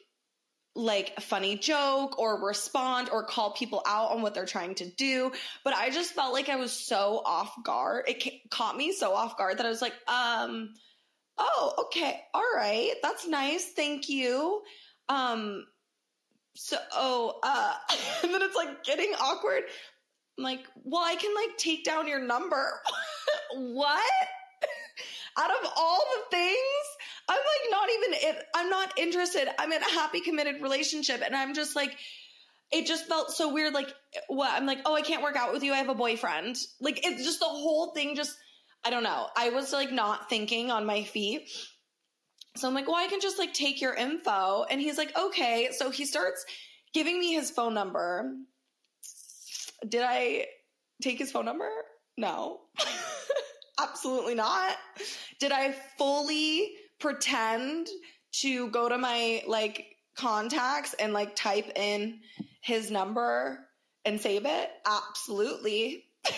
like 0.75 1.13
a 1.17 1.21
funny 1.21 1.55
joke 1.55 2.17
or 2.17 2.43
respond 2.45 3.09
or 3.11 3.23
call 3.23 3.51
people 3.51 3.83
out 3.85 4.11
on 4.11 4.21
what 4.21 4.33
they're 4.33 4.45
trying 4.45 4.75
to 4.75 4.85
do. 4.85 5.31
But 5.63 5.73
I 5.73 5.89
just 5.89 6.13
felt 6.13 6.33
like 6.33 6.49
I 6.49 6.55
was 6.55 6.71
so 6.71 7.21
off 7.25 7.53
guard. 7.63 8.05
It 8.07 8.49
caught 8.49 8.75
me 8.75 8.91
so 8.91 9.13
off 9.13 9.37
guard 9.37 9.59
that 9.59 9.65
I 9.65 9.69
was 9.69 9.81
like, 9.81 9.93
um, 10.07 10.73
oh, 11.37 11.73
okay. 11.85 12.21
All 12.33 12.43
right. 12.55 12.91
That's 13.03 13.27
nice. 13.27 13.71
Thank 13.75 14.09
you. 14.09 14.61
Um, 15.09 15.65
so, 16.55 16.77
oh, 16.93 17.39
uh, 17.43 17.75
and 18.23 18.33
then 18.33 18.41
it's 18.41 18.55
like 18.55 18.83
getting 18.83 19.13
awkward. 19.19 19.63
I'm 20.37 20.43
like, 20.43 20.65
well, 20.83 21.03
I 21.03 21.15
can 21.15 21.33
like 21.35 21.57
take 21.57 21.83
down 21.83 22.07
your 22.07 22.21
number. 22.21 22.79
what? 23.55 24.11
Out 25.37 25.49
of 25.49 25.71
all 25.75 26.03
the 26.15 26.37
things, 26.37 26.57
I'm 27.29 27.37
like 27.37 27.71
not 27.71 27.89
even, 27.89 28.29
it, 28.29 28.43
I'm 28.55 28.69
not 28.69 28.97
interested. 28.97 29.47
I'm 29.57 29.71
in 29.71 29.81
a 29.81 29.91
happy, 29.91 30.19
committed 30.19 30.61
relationship. 30.61 31.21
And 31.25 31.35
I'm 31.35 31.53
just 31.53 31.75
like, 31.75 31.95
it 32.71 32.85
just 32.85 33.07
felt 33.07 33.31
so 33.31 33.53
weird. 33.53 33.73
Like, 33.73 33.93
what? 34.27 34.51
I'm 34.51 34.65
like, 34.65 34.79
oh, 34.85 34.95
I 34.95 35.01
can't 35.01 35.23
work 35.23 35.35
out 35.35 35.53
with 35.53 35.63
you. 35.63 35.73
I 35.73 35.77
have 35.77 35.89
a 35.89 35.95
boyfriend. 35.95 36.57
Like, 36.81 37.05
it's 37.05 37.23
just 37.23 37.39
the 37.39 37.45
whole 37.45 37.91
thing 37.93 38.15
just, 38.15 38.35
I 38.83 38.89
don't 38.89 39.03
know. 39.03 39.27
I 39.37 39.49
was 39.49 39.71
like 39.71 39.91
not 39.91 40.29
thinking 40.29 40.71
on 40.71 40.85
my 40.85 41.03
feet. 41.03 41.49
So 42.55 42.67
I'm 42.67 42.73
like, 42.73 42.87
well, 42.87 42.97
I 42.97 43.07
can 43.07 43.21
just 43.21 43.39
like 43.39 43.53
take 43.53 43.81
your 43.81 43.93
info. 43.93 44.65
And 44.69 44.81
he's 44.81 44.97
like, 44.97 45.17
okay. 45.17 45.69
So 45.71 45.89
he 45.91 46.05
starts 46.05 46.45
giving 46.93 47.19
me 47.19 47.33
his 47.33 47.51
phone 47.51 47.73
number. 47.73 48.31
Did 49.87 50.03
I 50.03 50.45
take 51.01 51.19
his 51.19 51.31
phone 51.31 51.45
number? 51.45 51.69
No. 52.17 52.61
Absolutely 53.79 54.35
not. 54.35 54.75
Did 55.39 55.51
I 55.51 55.75
fully 55.97 56.71
pretend 57.03 57.87
to 58.31 58.69
go 58.69 58.87
to 58.87 58.97
my 58.97 59.43
like 59.45 59.85
contacts 60.15 60.93
and 60.93 61.11
like 61.11 61.35
type 61.35 61.69
in 61.75 62.21
his 62.61 62.89
number 62.89 63.59
and 64.05 64.21
save 64.21 64.45
it? 64.45 64.69
Absolutely. 64.85 66.05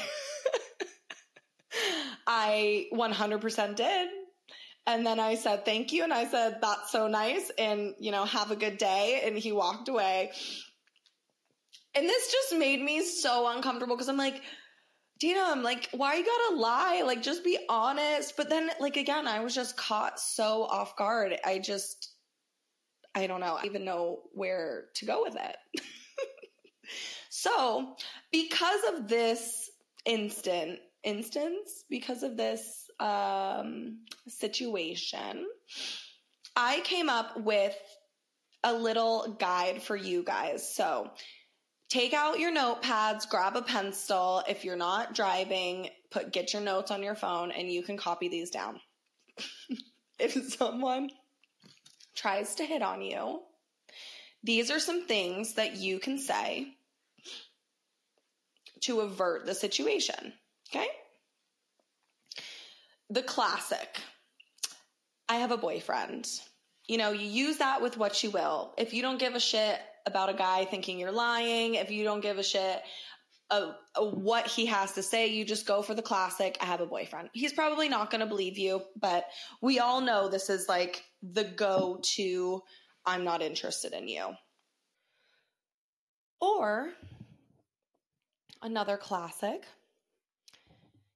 I 2.28 2.88
100% 2.92 3.76
did. 3.76 4.10
And 4.88 5.06
then 5.06 5.20
I 5.20 5.36
said, 5.36 5.66
thank 5.66 5.94
you. 5.94 6.04
And 6.04 6.14
I 6.14 6.26
said, 6.26 6.58
that's 6.62 6.92
so 6.92 7.08
nice. 7.08 7.52
And, 7.60 7.94
you 8.00 8.12
know, 8.12 8.26
have 8.26 8.50
a 8.50 8.56
good 8.56 8.80
day. 8.80 9.22
And 9.24 9.38
he 9.38 9.52
walked 9.52 9.88
away. 9.88 10.32
And 11.94 12.10
this 12.10 12.32
just 12.32 12.56
made 12.56 12.82
me 12.82 13.04
so 13.04 13.48
uncomfortable 13.48 13.96
because 13.96 14.10
I'm 14.10 14.18
like, 14.18 14.42
I'm 15.24 15.64
like, 15.64 15.90
why 15.92 16.16
you 16.16 16.26
gotta 16.26 16.60
lie? 16.60 17.02
Like, 17.06 17.22
just 17.22 17.44
be 17.44 17.58
honest. 17.70 18.36
But 18.36 18.50
then, 18.50 18.70
like, 18.80 18.98
again, 18.98 19.28
I 19.28 19.40
was 19.40 19.56
just 19.56 19.78
caught 19.78 20.20
so 20.20 20.64
off 20.64 20.96
guard. 20.98 21.38
I 21.46 21.60
just, 21.60 22.12
I 23.16 23.28
don't 23.28 23.40
know, 23.40 23.58
I 23.62 23.66
even 23.66 23.86
know 23.86 24.20
where 24.34 24.86
to 24.96 25.06
go 25.06 25.24
with 25.24 25.36
it. 25.36 25.82
so, 27.30 27.96
because 28.32 28.82
of 28.94 29.08
this 29.08 29.70
instant 30.06 30.80
instance, 31.04 31.86
because 31.90 32.24
of 32.24 32.36
this 32.36 32.90
um, 33.00 34.00
situation, 34.28 35.48
I 36.56 36.82
came 36.82 37.10
up 37.10 37.40
with 37.40 37.78
a 38.64 38.74
little 38.74 39.38
guide 39.40 39.82
for 39.82 39.96
you 39.96 40.24
guys. 40.24 40.68
So, 40.76 41.12
take 41.96 42.14
out 42.14 42.40
your 42.40 42.52
notepads, 42.52 43.30
grab 43.30 43.56
a 43.56 43.62
pencil. 43.62 44.44
If 44.50 44.66
you're 44.66 44.76
not 44.76 45.16
driving, 45.16 45.90
put 46.12 46.34
get 46.34 46.52
your 46.52 46.62
notes 46.62 46.92
on 46.92 47.02
your 47.02 47.16
phone 47.16 47.52
and 47.52 47.72
you 47.72 47.84
can 47.84 47.96
copy 47.96 48.28
these 48.28 48.50
down. 48.50 48.82
if 50.20 50.34
someone 50.54 51.10
tries 52.14 52.56
to 52.56 52.66
hit 52.66 52.82
on 52.82 53.02
you, 53.02 53.40
these 54.44 54.72
are 54.72 54.80
some 54.80 55.08
things 55.08 55.54
that 55.54 55.78
you 55.78 56.00
can 56.00 56.18
say 56.18 56.68
to 58.82 59.00
avert 59.00 59.46
the 59.46 59.56
situation. 59.56 60.34
Okay? 60.70 60.88
The 63.10 63.24
classic 63.24 64.02
I 65.30 65.36
have 65.38 65.52
a 65.52 65.58
boyfriend. 65.58 66.28
You 66.88 66.98
know, 66.98 67.12
you 67.12 67.26
use 67.26 67.58
that 67.58 67.82
with 67.82 67.98
what 67.98 68.22
you 68.22 68.32
will. 68.32 68.74
If 68.78 68.94
you 68.94 69.02
don't 69.02 69.18
give 69.18 69.34
a 69.34 69.40
shit 69.40 69.80
about 70.06 70.30
a 70.30 70.34
guy 70.34 70.66
thinking 70.66 71.00
you're 71.00 71.12
lying, 71.12 71.76
if 71.76 71.92
you 71.92 72.04
don't 72.04 72.22
give 72.22 72.38
a 72.38 72.44
shit 72.44 72.82
of, 73.50 73.76
of 73.96 74.14
what 74.14 74.48
he 74.48 74.66
has 74.66 74.94
to 74.94 75.04
say, 75.04 75.28
you 75.28 75.46
just 75.46 75.66
go 75.66 75.82
for 75.82 75.94
the 75.94 76.02
classic, 76.02 76.58
I 76.62 76.66
have 76.66 76.82
a 76.82 76.86
boyfriend. 76.86 77.30
He's 77.34 77.54
probably 77.54 77.90
not 77.90 78.12
going 78.12 78.22
to 78.22 78.28
believe 78.28 78.58
you, 78.58 78.82
but 79.00 79.26
we 79.62 79.80
all 79.80 80.02
know 80.02 80.30
this 80.30 80.50
is 80.50 80.68
like 80.68 81.04
the 81.22 81.44
go 81.44 82.00
to, 82.16 82.62
I'm 83.06 83.24
not 83.24 83.42
interested 83.42 83.94
in 83.94 84.08
you. 84.08 84.34
Or 86.42 86.92
another 88.62 88.98
classic, 88.98 89.64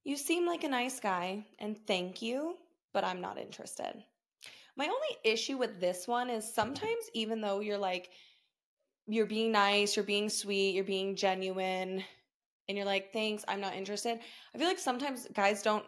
you 0.03 0.17
seem 0.17 0.48
like 0.48 0.63
a 0.63 0.69
nice 0.69 1.00
guy 1.00 1.46
and 1.60 1.77
thank 1.86 2.22
you, 2.22 2.55
but 2.93 3.03
I'm 3.03 3.22
not 3.22 3.38
interested. 3.38 4.03
My 4.75 4.86
only 4.86 5.17
issue 5.24 5.58
with 5.58 5.79
this 5.79 6.08
one 6.08 6.29
is 6.29 6.53
sometimes, 6.53 7.10
even 7.13 7.41
though 7.41 7.60
you're 7.60 7.77
like, 7.77 8.10
you're 9.09 9.25
being 9.25 9.51
nice, 9.51 9.95
you're 9.95 10.05
being 10.05 10.29
sweet, 10.29 10.75
you're 10.75 10.83
being 10.83 11.15
genuine, 11.15 12.03
and 12.67 12.77
you're 12.77 12.85
like, 12.85 13.11
thanks, 13.11 13.43
I'm 13.47 13.59
not 13.59 13.75
interested. 13.75 14.19
I 14.53 14.57
feel 14.57 14.67
like 14.67 14.77
sometimes 14.77 15.27
guys 15.33 15.63
don't 15.63 15.85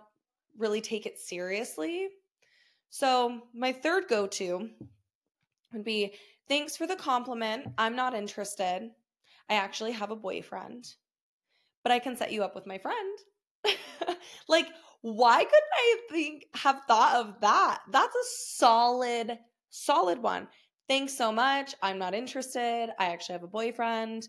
really 0.57 0.81
take 0.81 1.05
it 1.05 1.19
seriously. 1.19 2.07
So, 2.89 3.41
my 3.53 3.71
third 3.71 4.05
go 4.09 4.25
to 4.27 4.69
would 5.71 5.83
be 5.83 6.15
thanks 6.47 6.75
for 6.75 6.87
the 6.87 6.95
compliment. 6.95 7.67
I'm 7.77 7.95
not 7.95 8.15
interested. 8.15 8.89
I 9.49 9.53
actually 9.53 9.91
have 9.91 10.11
a 10.11 10.15
boyfriend, 10.15 10.87
but 11.83 11.91
I 11.91 11.99
can 11.99 12.17
set 12.17 12.31
you 12.31 12.43
up 12.43 12.55
with 12.55 12.65
my 12.65 12.79
friend. 12.79 13.17
like, 14.49 14.67
why 15.01 15.37
couldn't 15.37 15.53
I 15.53 15.97
think 16.09 16.45
have 16.55 16.81
thought 16.87 17.15
of 17.15 17.39
that? 17.41 17.81
That's 17.91 18.15
a 18.15 18.29
solid, 18.55 19.37
solid 19.69 20.21
one 20.21 20.47
thanks 20.91 21.15
so 21.15 21.31
much. 21.31 21.73
I'm 21.81 21.97
not 21.97 22.13
interested. 22.13 22.89
I 22.99 23.05
actually 23.05 23.33
have 23.33 23.43
a 23.43 23.47
boyfriend. 23.47 24.27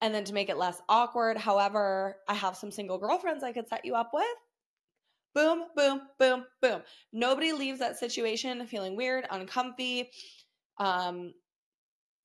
And 0.00 0.14
then 0.14 0.24
to 0.24 0.32
make 0.32 0.48
it 0.48 0.56
less 0.56 0.80
awkward, 0.88 1.36
however, 1.36 2.16
I 2.26 2.32
have 2.32 2.56
some 2.56 2.70
single 2.70 2.96
girlfriends 2.96 3.44
I 3.44 3.52
could 3.52 3.68
set 3.68 3.84
you 3.84 3.94
up 3.94 4.12
with. 4.14 4.24
Boom, 5.34 5.64
boom, 5.76 6.00
boom, 6.18 6.46
boom. 6.62 6.82
Nobody 7.12 7.52
leaves 7.52 7.80
that 7.80 7.98
situation 7.98 8.66
feeling 8.66 8.96
weird, 8.96 9.26
uncomfy. 9.30 10.08
Um, 10.78 11.34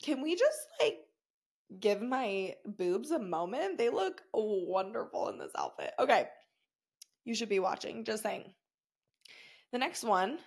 can 0.02 0.22
we 0.22 0.38
just 0.38 0.60
like 0.82 1.00
give 1.78 2.02
my 2.02 2.56
boobs 2.66 3.12
a 3.12 3.20
moment? 3.20 3.78
They 3.78 3.90
look 3.90 4.22
wonderful 4.34 5.28
in 5.28 5.40
this 5.40 5.52
outfit. 5.58 5.92
Okay. 6.00 6.28
You 7.26 7.36
should 7.36 7.50
be 7.50 7.60
watching, 7.60 8.06
just 8.06 8.24
saying. 8.24 8.46
The 9.74 9.78
next 9.78 10.06
one 10.06 10.40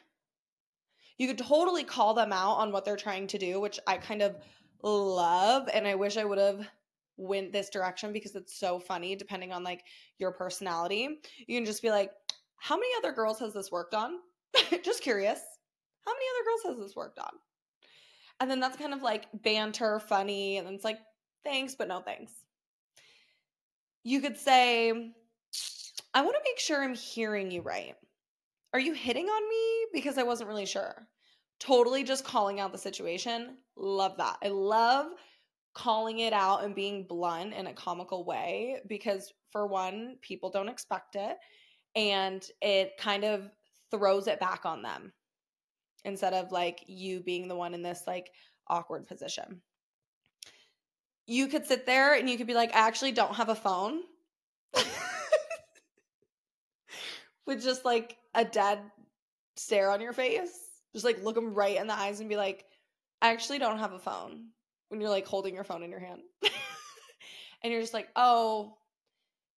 you 1.21 1.27
could 1.27 1.37
totally 1.37 1.85
call 1.85 2.15
them 2.15 2.33
out 2.33 2.55
on 2.55 2.73
what 2.73 2.87
they're 2.87 2.97
trying 2.97 3.27
to 3.27 3.37
do, 3.37 3.61
which 3.61 3.79
I 3.87 3.99
kind 3.99 4.23
of 4.23 4.37
love. 4.83 5.69
And 5.71 5.87
I 5.87 5.95
wish 5.95 6.17
I 6.17 6.25
would 6.25 6.39
have 6.39 6.67
went 7.19 7.53
this 7.53 7.69
direction 7.69 8.15
because 8.15 8.35
it's 8.35 8.59
so 8.59 8.79
funny 8.79 9.15
depending 9.17 9.53
on 9.53 9.63
like 9.63 9.85
your 10.17 10.33
personality. 10.33 11.21
You 11.47 11.59
can 11.59 11.67
just 11.67 11.83
be 11.83 11.91
like, 11.91 12.11
how 12.57 12.77
many 12.77 12.89
other 12.97 13.13
girls 13.13 13.39
has 13.41 13.53
this 13.53 13.71
worked 13.71 13.93
on? 13.93 14.13
just 14.83 15.03
curious. 15.03 15.41
How 16.07 16.13
many 16.15 16.25
other 16.31 16.45
girls 16.47 16.79
has 16.79 16.87
this 16.87 16.97
worked 16.97 17.19
on? 17.19 17.33
And 18.41 18.51
then 18.51 18.59
that's 18.59 18.79
kind 18.79 18.95
of 18.95 19.03
like 19.03 19.27
banter, 19.35 20.01
funny, 20.01 20.57
and 20.57 20.67
then 20.67 20.73
it's 20.73 20.85
like, 20.85 21.01
thanks, 21.45 21.75
but 21.75 21.87
no 21.87 22.01
thanks. 22.01 22.33
You 24.05 24.23
could 24.23 24.39
say, 24.39 24.91
I 26.15 26.23
want 26.23 26.35
to 26.35 26.51
make 26.51 26.59
sure 26.59 26.83
I'm 26.83 26.95
hearing 26.95 27.51
you 27.51 27.61
right. 27.61 27.95
Are 28.73 28.81
you 28.81 28.93
hitting 28.93 29.27
on 29.27 29.49
me? 29.49 29.87
Because 29.93 30.19
I 30.19 30.23
wasn't 30.23 30.49
really 30.49 30.67
sure. 30.67 31.07
Totally 31.59 32.05
just 32.05 32.25
calling 32.25 32.61
out 32.61 32.73
the 32.73 32.79
situation. 32.79 33.57
Love 33.77 34.17
that. 34.19 34.37
I 34.43 34.49
love 34.49 35.09
calling 35.75 36.21
it 36.21 36.33
out 36.33 36.65
and 36.65 36.75
being 36.75 37.07
blunt 37.07 37.55
in 37.55 37.67
a 37.67 37.75
comical 37.75 38.25
way 38.25 38.81
because, 38.89 39.33
for 39.51 39.67
one, 39.67 40.17
people 40.21 40.51
don't 40.51 40.69
expect 40.69 41.17
it. 41.17 41.37
And 41.97 42.45
it 42.63 42.93
kind 42.99 43.25
of 43.25 43.51
throws 43.91 44.27
it 44.29 44.41
back 44.41 44.65
on 44.65 44.83
them 44.83 45.13
instead 46.05 46.33
of 46.33 46.53
like 46.53 46.85
you 46.87 47.21
being 47.21 47.49
the 47.49 47.57
one 47.57 47.75
in 47.75 47.83
this 47.83 48.05
like 48.07 48.31
awkward 48.69 49.07
position. 49.07 49.61
You 51.27 51.49
could 51.49 51.67
sit 51.67 51.87
there 51.87 52.15
and 52.15 52.29
you 52.31 52.37
could 52.37 52.47
be 52.47 52.55
like, 52.55 52.75
I 52.75 52.87
actually 52.87 53.13
don't 53.13 53.35
have 53.35 53.49
a 53.49 53.55
phone. 53.55 54.01
With 57.51 57.65
just 57.65 57.85
like 57.85 58.17
a 58.33 58.45
dead 58.45 58.79
stare 59.57 59.91
on 59.91 60.01
your 60.01 60.13
face. 60.13 60.57
Just 60.93 61.05
like 61.05 61.21
look 61.25 61.35
them 61.35 61.53
right 61.53 61.77
in 61.77 61.89
the 61.89 61.99
eyes 61.99 62.21
and 62.21 62.29
be 62.29 62.37
like, 62.37 62.65
I 63.21 63.33
actually 63.33 63.59
don't 63.59 63.81
have 63.81 63.93
a 63.93 63.99
phone 63.99 64.51
when 64.89 65.01
you're 65.01 65.11
like 65.11 65.27
holding 65.27 65.53
your 65.53 65.65
phone 65.65 65.83
in 65.83 65.91
your 65.91 65.99
hand. 65.99 66.21
and 67.65 67.73
you're 67.73 67.81
just 67.81 67.93
like, 67.93 68.09
oh, 68.15 68.77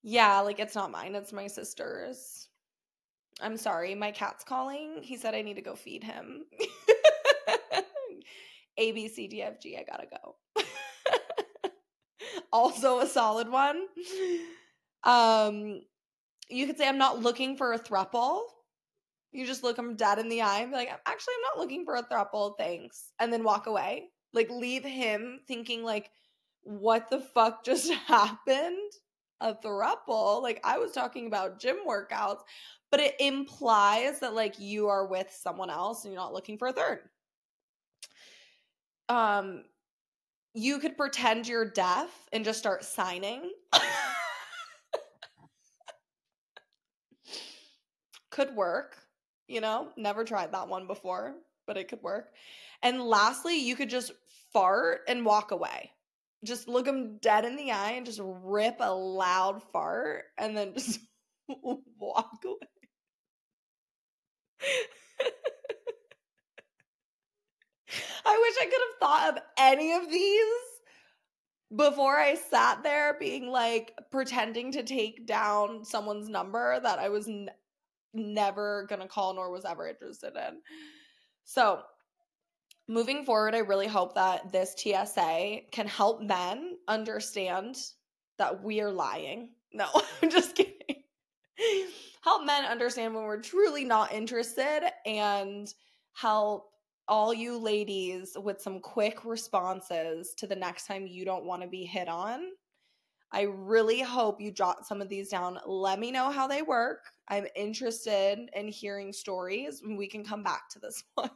yeah, 0.01 0.39
like 0.39 0.59
it's 0.59 0.73
not 0.73 0.89
mine, 0.89 1.13
it's 1.13 1.31
my 1.31 1.45
sister's. 1.45 2.47
I'm 3.39 3.57
sorry, 3.57 3.93
my 3.93 4.09
cat's 4.09 4.43
calling. 4.43 5.03
He 5.03 5.15
said 5.15 5.35
I 5.35 5.43
need 5.43 5.57
to 5.57 5.61
go 5.61 5.75
feed 5.75 6.03
him. 6.03 6.45
A, 8.77 8.91
B, 8.91 9.07
C, 9.07 9.27
D, 9.27 9.43
F, 9.43 9.61
G, 9.61 9.77
I 9.77 9.83
gotta 9.83 10.07
go. 10.07 10.63
also 12.51 13.01
a 13.01 13.07
solid 13.07 13.49
one. 13.49 13.85
Um, 15.03 15.81
you 16.49 16.67
could 16.67 16.77
say, 16.77 16.87
I'm 16.87 16.97
not 16.97 17.21
looking 17.21 17.57
for 17.57 17.73
a 17.73 17.79
throuple. 17.79 18.41
You 19.31 19.45
just 19.45 19.63
look 19.63 19.75
them 19.75 19.95
dead 19.95 20.19
in 20.19 20.29
the 20.29 20.41
eye 20.41 20.59
and 20.59 20.71
be 20.71 20.77
like, 20.77 20.89
actually, 21.05 21.33
I'm 21.37 21.57
not 21.57 21.63
looking 21.63 21.85
for 21.85 21.95
a 21.95 22.03
throuple, 22.03 22.55
thanks. 22.57 23.11
And 23.19 23.31
then 23.31 23.43
walk 23.43 23.67
away. 23.67 24.09
Like, 24.33 24.49
leave 24.49 24.83
him 24.83 25.39
thinking, 25.47 25.83
like, 25.83 26.11
what 26.61 27.09
the 27.09 27.19
fuck 27.19 27.63
just 27.63 27.91
happened? 28.07 28.91
A 29.41 29.55
throuple? 29.55 30.41
Like, 30.41 30.59
I 30.63 30.77
was 30.77 30.91
talking 30.91 31.27
about 31.27 31.59
gym 31.59 31.77
workouts, 31.87 32.41
but 32.91 32.99
it 32.99 33.15
implies 33.19 34.19
that, 34.19 34.33
like, 34.33 34.59
you 34.59 34.87
are 34.87 35.07
with 35.07 35.31
someone 35.31 35.69
else 35.69 36.03
and 36.03 36.13
you're 36.13 36.21
not 36.21 36.33
looking 36.33 36.57
for 36.57 36.67
a 36.67 36.73
third. 36.73 36.99
Um, 39.09 39.63
you 40.53 40.79
could 40.79 40.97
pretend 40.97 41.47
you're 41.47 41.69
deaf 41.69 42.09
and 42.31 42.45
just 42.45 42.59
start 42.59 42.83
signing. 42.83 43.51
could 48.33 48.55
work. 48.55 48.97
You 49.47 49.61
know, 49.61 49.89
never 49.95 50.23
tried 50.23 50.51
that 50.53 50.67
one 50.67 50.87
before, 50.87 51.35
but 51.67 51.77
it 51.77 51.87
could 51.87 52.01
work. 52.01 52.33
And 52.81 53.01
lastly, 53.01 53.59
you 53.59 53.75
could 53.75 53.89
just 53.89 54.11
fart 54.51 55.01
and 55.07 55.25
walk 55.25 55.51
away. 55.51 55.91
Just 56.43 56.67
look 56.67 56.85
them 56.85 57.19
dead 57.21 57.45
in 57.45 57.55
the 57.55 57.71
eye 57.71 57.91
and 57.91 58.05
just 58.05 58.19
rip 58.21 58.77
a 58.79 58.93
loud 58.93 59.61
fart 59.71 60.25
and 60.37 60.57
then 60.57 60.73
just 60.73 60.99
walk 61.47 62.43
away. 62.45 62.57
I 68.25 68.39
wish 68.41 68.55
I 68.61 68.65
could 68.65 68.73
have 68.73 68.99
thought 68.99 69.37
of 69.37 69.43
any 69.57 69.93
of 69.93 70.09
these 70.09 70.73
before 71.75 72.17
I 72.17 72.35
sat 72.35 72.83
there 72.83 73.17
being 73.19 73.47
like 73.49 73.93
pretending 74.11 74.71
to 74.73 74.83
take 74.83 75.25
down 75.25 75.83
someone's 75.83 76.29
number 76.29 76.79
that 76.79 76.99
I 76.99 77.09
was 77.09 77.27
never 78.13 78.85
to 79.01 79.07
call 79.07 79.33
nor 79.33 79.51
was 79.51 79.65
ever 79.65 79.87
interested 79.87 80.33
in. 80.35 80.61
So, 81.43 81.81
moving 82.87 83.25
forward, 83.25 83.55
I 83.55 83.59
really 83.59 83.87
hope 83.87 84.15
that 84.15 84.51
this 84.51 84.75
TSA 84.77 85.61
can 85.71 85.87
help 85.87 86.21
men 86.21 86.77
understand 86.87 87.77
that 88.37 88.63
we 88.63 88.81
are 88.81 88.91
lying. 88.91 89.49
No, 89.75 89.87
I'm 90.21 90.29
just 90.29 90.53
kidding. 90.55 91.01
help 92.23 92.45
men 92.45 92.63
understand 92.65 93.15
when 93.15 93.23
we're 93.23 93.41
truly 93.41 93.83
not 93.83 94.13
interested 94.13 94.81
and 95.03 95.67
help 96.13 96.69
all 97.07 97.33
you 97.33 97.57
ladies 97.57 98.37
with 98.39 98.61
some 98.61 98.79
quick 98.79 99.25
responses 99.25 100.35
to 100.37 100.45
the 100.45 100.55
next 100.55 100.85
time 100.85 101.07
you 101.07 101.25
don't 101.25 101.45
want 101.45 101.63
to 101.63 101.67
be 101.67 101.85
hit 101.85 102.07
on. 102.07 102.41
I 103.33 103.41
really 103.41 103.99
hope 103.99 104.39
you 104.39 104.51
jot 104.51 104.85
some 104.85 105.01
of 105.01 105.09
these 105.09 105.29
down. 105.29 105.59
Let 105.65 105.99
me 105.99 106.11
know 106.11 106.29
how 106.29 106.47
they 106.47 106.61
work. 106.61 106.99
I'm 107.27 107.47
interested 107.55 108.49
in 108.55 108.67
hearing 108.67 109.11
stories. 109.11 109.81
We 109.85 110.07
can 110.07 110.23
come 110.23 110.43
back 110.43 110.69
to 110.69 110.79
this 110.79 111.03
one. 111.15 111.31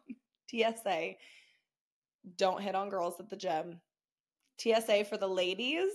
TSA 0.49 1.13
don't 2.35 2.61
hit 2.61 2.75
on 2.75 2.89
girls 2.89 3.19
at 3.19 3.29
the 3.29 3.35
gym. 3.35 3.81
TSA 4.59 5.05
for 5.05 5.17
the 5.17 5.27
ladies 5.27 5.91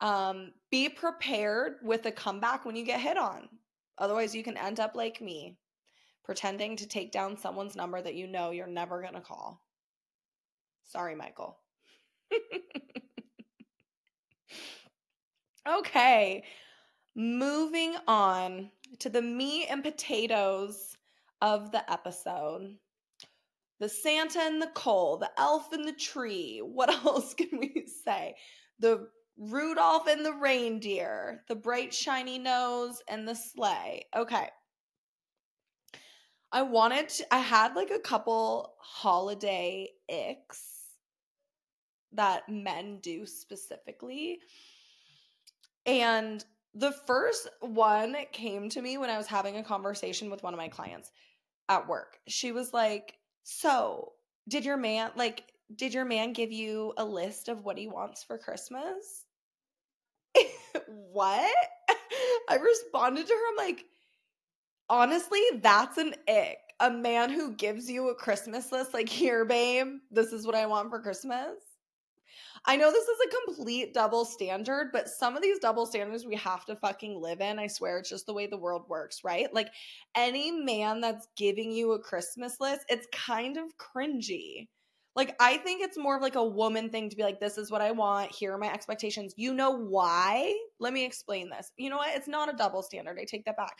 um, 0.00 0.52
be 0.70 0.88
prepared 0.88 1.74
with 1.82 2.06
a 2.06 2.12
comeback 2.12 2.64
when 2.64 2.76
you 2.76 2.84
get 2.84 3.00
hit 3.00 3.16
on. 3.16 3.48
Otherwise, 3.98 4.34
you 4.34 4.42
can 4.42 4.56
end 4.56 4.80
up 4.80 4.96
like 4.96 5.20
me 5.20 5.58
pretending 6.24 6.76
to 6.76 6.88
take 6.88 7.12
down 7.12 7.36
someone's 7.36 7.76
number 7.76 8.00
that 8.00 8.14
you 8.14 8.26
know 8.26 8.50
you're 8.50 8.66
never 8.66 9.00
going 9.00 9.14
to 9.14 9.20
call. 9.20 9.62
Sorry, 10.84 11.14
Michael. 11.14 11.58
okay, 15.68 16.44
moving 17.14 17.94
on 18.06 18.70
to 19.00 19.08
the 19.08 19.22
meat 19.22 19.66
and 19.68 19.82
potatoes 19.82 20.96
of 21.40 21.72
the 21.72 21.90
episode. 21.90 22.76
The 23.80 23.88
Santa 23.88 24.38
and 24.40 24.62
the 24.62 24.70
coal, 24.74 25.16
the 25.16 25.30
elf 25.38 25.72
in 25.72 25.82
the 25.82 25.92
tree. 25.92 26.60
What 26.64 26.90
else 27.04 27.34
can 27.34 27.48
we 27.52 27.86
say? 28.04 28.36
The 28.78 29.08
Rudolph 29.36 30.06
and 30.08 30.24
the 30.24 30.34
reindeer, 30.34 31.42
the 31.48 31.54
bright 31.54 31.92
shiny 31.92 32.38
nose, 32.38 33.02
and 33.08 33.26
the 33.26 33.34
sleigh. 33.34 34.04
Okay. 34.14 34.48
I 36.52 36.62
wanted 36.62 37.08
to, 37.08 37.34
I 37.34 37.38
had 37.38 37.74
like 37.74 37.90
a 37.90 37.98
couple 37.98 38.74
holiday 38.78 39.88
icks 40.08 40.82
that 42.12 42.48
men 42.48 42.98
do 43.02 43.24
specifically. 43.24 44.40
And 45.86 46.44
the 46.74 46.92
first 46.92 47.48
one 47.60 48.16
came 48.32 48.68
to 48.70 48.80
me 48.82 48.98
when 48.98 49.10
I 49.10 49.18
was 49.18 49.26
having 49.26 49.56
a 49.56 49.64
conversation 49.64 50.30
with 50.30 50.42
one 50.42 50.54
of 50.54 50.58
my 50.58 50.68
clients 50.68 51.10
at 51.68 51.88
work. 51.88 52.18
She 52.28 52.52
was 52.52 52.72
like, 52.72 53.14
So, 53.42 54.12
did 54.48 54.64
your 54.64 54.76
man, 54.76 55.10
like, 55.16 55.44
did 55.74 55.94
your 55.94 56.04
man 56.04 56.32
give 56.32 56.52
you 56.52 56.92
a 56.96 57.04
list 57.04 57.48
of 57.48 57.64
what 57.64 57.78
he 57.78 57.88
wants 57.88 58.22
for 58.22 58.38
Christmas? 58.38 59.24
what? 60.86 61.54
I 62.48 62.56
responded 62.56 63.26
to 63.26 63.32
her, 63.32 63.50
I'm 63.50 63.66
like, 63.66 63.84
honestly, 64.88 65.40
that's 65.60 65.98
an 65.98 66.14
ick. 66.28 66.58
A 66.80 66.90
man 66.90 67.30
who 67.30 67.54
gives 67.54 67.88
you 67.88 68.08
a 68.08 68.14
Christmas 68.14 68.72
list, 68.72 68.92
like, 68.92 69.08
here, 69.08 69.44
babe, 69.44 69.98
this 70.10 70.32
is 70.32 70.46
what 70.46 70.56
I 70.56 70.66
want 70.66 70.90
for 70.90 71.00
Christmas. 71.00 71.56
I 72.64 72.76
know 72.76 72.92
this 72.92 73.08
is 73.08 73.18
a 73.26 73.46
complete 73.46 73.92
double 73.92 74.24
standard, 74.24 74.90
but 74.92 75.08
some 75.08 75.36
of 75.36 75.42
these 75.42 75.58
double 75.58 75.84
standards 75.84 76.24
we 76.24 76.36
have 76.36 76.64
to 76.66 76.76
fucking 76.76 77.20
live 77.20 77.40
in. 77.40 77.58
I 77.58 77.66
swear 77.66 77.98
it's 77.98 78.08
just 78.08 78.26
the 78.26 78.34
way 78.34 78.46
the 78.46 78.58
world 78.58 78.84
works, 78.88 79.24
right? 79.24 79.52
Like 79.52 79.68
any 80.14 80.52
man 80.52 81.00
that's 81.00 81.26
giving 81.36 81.72
you 81.72 81.92
a 81.92 81.98
Christmas 81.98 82.60
list, 82.60 82.82
it's 82.88 83.08
kind 83.12 83.56
of 83.56 83.64
cringy. 83.78 84.68
Like, 85.14 85.36
I 85.40 85.58
think 85.58 85.82
it's 85.82 85.98
more 85.98 86.16
of 86.16 86.22
like 86.22 86.36
a 86.36 86.44
woman 86.44 86.88
thing 86.88 87.10
to 87.10 87.16
be 87.16 87.22
like, 87.22 87.38
this 87.38 87.58
is 87.58 87.70
what 87.70 87.82
I 87.82 87.90
want. 87.90 88.32
Here 88.32 88.52
are 88.54 88.58
my 88.58 88.72
expectations. 88.72 89.34
You 89.36 89.52
know 89.52 89.70
why? 89.72 90.56
Let 90.78 90.92
me 90.92 91.04
explain 91.04 91.50
this. 91.50 91.70
You 91.76 91.90
know 91.90 91.98
what? 91.98 92.16
It's 92.16 92.28
not 92.28 92.48
a 92.48 92.56
double 92.56 92.82
standard. 92.82 93.18
I 93.20 93.24
take 93.24 93.44
that 93.44 93.56
back. 93.56 93.76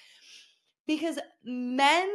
Because 0.86 1.18
men 1.44 2.10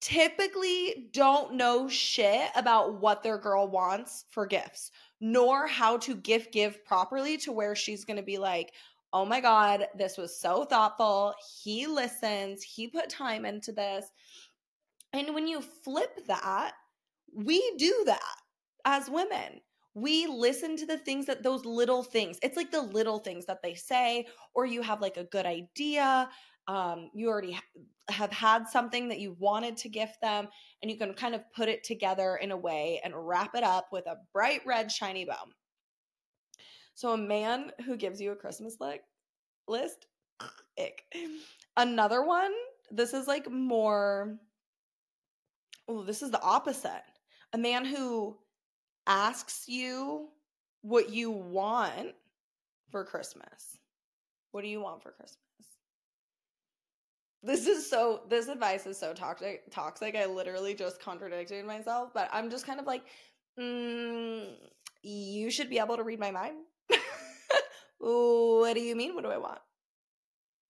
typically 0.00 1.08
don't 1.12 1.54
know 1.54 1.88
shit 1.88 2.50
about 2.54 3.00
what 3.00 3.22
their 3.22 3.38
girl 3.38 3.68
wants 3.68 4.24
for 4.30 4.46
gifts, 4.46 4.90
nor 5.20 5.66
how 5.66 5.98
to 5.98 6.14
gift 6.14 6.52
give 6.52 6.84
properly 6.84 7.36
to 7.38 7.52
where 7.52 7.74
she's 7.74 8.04
going 8.04 8.16
to 8.16 8.22
be 8.22 8.38
like, 8.38 8.72
oh 9.12 9.24
my 9.24 9.40
God, 9.40 9.86
this 9.96 10.16
was 10.16 10.38
so 10.38 10.64
thoughtful. 10.64 11.34
He 11.62 11.86
listens, 11.86 12.62
he 12.62 12.88
put 12.88 13.08
time 13.08 13.44
into 13.44 13.72
this. 13.72 14.06
And 15.12 15.34
when 15.34 15.46
you 15.46 15.62
flip 15.62 16.26
that, 16.26 16.72
we 17.34 17.74
do 17.78 18.04
that 18.06 18.20
as 18.84 19.08
women. 19.08 19.60
We 19.94 20.26
listen 20.26 20.76
to 20.76 20.86
the 20.86 20.98
things 20.98 21.26
that 21.26 21.42
those 21.42 21.64
little 21.64 22.02
things, 22.02 22.38
it's 22.42 22.56
like 22.56 22.70
the 22.70 22.82
little 22.82 23.18
things 23.18 23.46
that 23.46 23.62
they 23.62 23.74
say, 23.74 24.26
or 24.54 24.66
you 24.66 24.82
have 24.82 25.00
like 25.00 25.16
a 25.16 25.24
good 25.24 25.46
idea. 25.46 26.28
Um, 26.68 27.10
you 27.14 27.28
already 27.28 27.52
ha- 27.52 27.62
have 28.10 28.30
had 28.30 28.68
something 28.68 29.08
that 29.08 29.18
you 29.18 29.36
wanted 29.38 29.76
to 29.78 29.88
gift 29.88 30.20
them, 30.20 30.48
and 30.82 30.90
you 30.90 30.96
can 30.96 31.14
kind 31.14 31.34
of 31.34 31.42
put 31.52 31.68
it 31.68 31.82
together 31.82 32.36
in 32.36 32.52
a 32.52 32.56
way 32.56 33.00
and 33.02 33.14
wrap 33.16 33.54
it 33.54 33.64
up 33.64 33.88
with 33.90 34.06
a 34.06 34.16
bright 34.32 34.60
red, 34.66 34.92
shiny 34.92 35.24
bow. 35.24 35.44
So, 36.94 37.12
a 37.12 37.18
man 37.18 37.72
who 37.84 37.96
gives 37.96 38.20
you 38.20 38.32
a 38.32 38.36
Christmas 38.36 38.76
li- 38.80 39.00
list, 39.66 40.06
ick. 40.78 41.02
Another 41.76 42.22
one, 42.22 42.52
this 42.90 43.14
is 43.14 43.26
like 43.26 43.50
more, 43.50 44.38
oh, 45.88 46.02
this 46.04 46.22
is 46.22 46.30
the 46.30 46.42
opposite 46.42 47.02
a 47.52 47.58
man 47.58 47.84
who 47.84 48.36
asks 49.06 49.68
you 49.68 50.28
what 50.82 51.10
you 51.10 51.30
want 51.30 52.14
for 52.90 53.04
Christmas. 53.04 53.78
What 54.52 54.62
do 54.62 54.68
you 54.68 54.80
want 54.80 55.02
for 55.02 55.12
Christmas? 55.12 55.47
This 57.48 57.66
is 57.66 57.88
so 57.88 58.20
this 58.28 58.48
advice 58.48 58.86
is 58.86 58.98
so 58.98 59.14
toxic 59.14 59.62
toxic. 59.70 60.14
I 60.14 60.26
literally 60.26 60.74
just 60.74 61.00
contradicted 61.00 61.64
myself, 61.64 62.10
but 62.12 62.28
I'm 62.30 62.50
just 62.50 62.66
kind 62.66 62.78
of 62.78 62.84
like 62.84 63.04
mm, 63.58 64.48
you 65.00 65.50
should 65.50 65.70
be 65.70 65.78
able 65.78 65.96
to 65.96 66.02
read 66.02 66.20
my 66.20 66.30
mind. 66.30 66.56
what 68.00 68.74
do 68.74 68.80
you 68.80 68.94
mean? 68.94 69.14
What 69.14 69.24
do 69.24 69.30
I 69.30 69.38
want? 69.38 69.60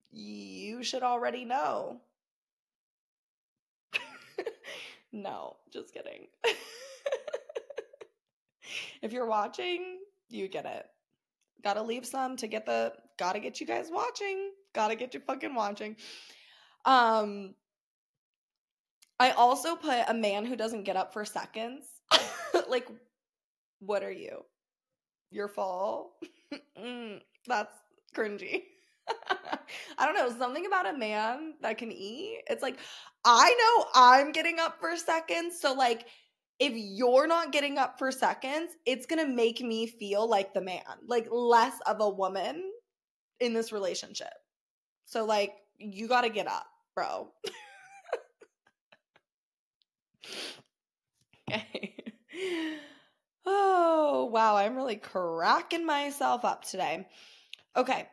You 0.09 0.81
should 0.81 1.03
already 1.03 1.43
know. 1.43 1.99
no, 5.11 5.57
just 5.73 5.93
kidding. 5.93 6.27
if 9.01 9.11
you're 9.11 9.27
watching, 9.27 9.97
you 10.29 10.47
get 10.47 10.65
it. 10.65 10.85
Gotta 11.61 11.81
leave 11.81 12.05
some 12.05 12.37
to 12.37 12.47
get 12.47 12.65
the 12.65 12.93
gotta 13.17 13.39
get 13.39 13.59
you 13.59 13.67
guys 13.67 13.89
watching. 13.91 14.51
Gotta 14.73 14.95
get 14.95 15.13
you 15.13 15.19
fucking 15.19 15.53
watching. 15.53 15.97
Um 16.85 17.55
I 19.19 19.31
also 19.31 19.75
put 19.75 20.05
a 20.07 20.13
man 20.13 20.45
who 20.45 20.55
doesn't 20.55 20.83
get 20.83 20.95
up 20.95 21.11
for 21.11 21.25
seconds. 21.25 21.85
like, 22.69 22.87
what 23.79 24.01
are 24.01 24.11
you? 24.11 24.45
Your 25.29 25.49
fall? 25.49 26.17
mm, 26.79 27.19
that's 27.45 27.75
cringy. 28.15 28.63
I 29.97 30.05
don't 30.05 30.15
know, 30.15 30.37
something 30.37 30.65
about 30.65 30.87
a 30.93 30.97
man 30.97 31.55
that 31.61 31.77
can 31.77 31.91
eat. 31.91 32.43
It's 32.49 32.63
like, 32.63 32.77
I 33.25 33.53
know 33.53 33.85
I'm 33.93 34.31
getting 34.31 34.59
up 34.59 34.79
for 34.79 34.95
seconds. 34.95 35.59
So, 35.59 35.73
like, 35.73 36.05
if 36.59 36.73
you're 36.75 37.27
not 37.27 37.51
getting 37.51 37.77
up 37.77 37.99
for 37.99 38.11
seconds, 38.11 38.71
it's 38.85 39.05
to 39.25 39.27
make 39.27 39.61
me 39.61 39.87
feel 39.87 40.29
like 40.29 40.53
the 40.53 40.61
man, 40.61 40.83
like 41.05 41.27
less 41.31 41.73
of 41.85 41.99
a 41.99 42.09
woman 42.09 42.63
in 43.39 43.53
this 43.53 43.71
relationship. 43.71 44.33
So, 45.05 45.25
like, 45.25 45.55
you 45.79 46.07
got 46.07 46.21
to 46.21 46.29
get 46.29 46.47
up, 46.47 46.67
bro. 46.95 47.29
okay. 51.51 51.95
Oh, 53.45 54.29
wow. 54.31 54.57
I'm 54.57 54.75
really 54.75 54.97
cracking 54.97 55.85
myself 55.85 56.45
up 56.45 56.63
today. 56.63 57.07
Okay. 57.75 58.07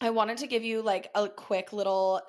I 0.00 0.10
wanted 0.10 0.38
to 0.38 0.46
give 0.46 0.64
you 0.64 0.82
like 0.82 1.10
a 1.14 1.28
quick 1.28 1.72
little 1.72 2.20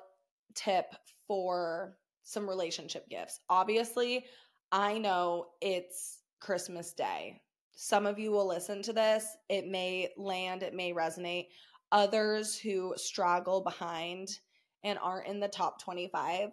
tip 0.54 0.94
for 1.26 1.96
some 2.22 2.48
relationship 2.48 3.08
gifts. 3.08 3.40
Obviously, 3.48 4.24
I 4.72 4.98
know 4.98 5.48
it's 5.60 6.18
Christmas 6.40 6.92
Day. 6.92 7.40
Some 7.74 8.06
of 8.06 8.18
you 8.18 8.30
will 8.30 8.46
listen 8.46 8.82
to 8.82 8.92
this. 8.92 9.24
It 9.48 9.66
may 9.66 10.10
land, 10.16 10.62
it 10.62 10.74
may 10.74 10.92
resonate. 10.92 11.46
Others 11.92 12.58
who 12.58 12.94
straggle 12.96 13.60
behind 13.62 14.38
and 14.84 14.98
aren't 15.00 15.26
in 15.26 15.40
the 15.40 15.48
top 15.48 15.82
25 15.82 16.50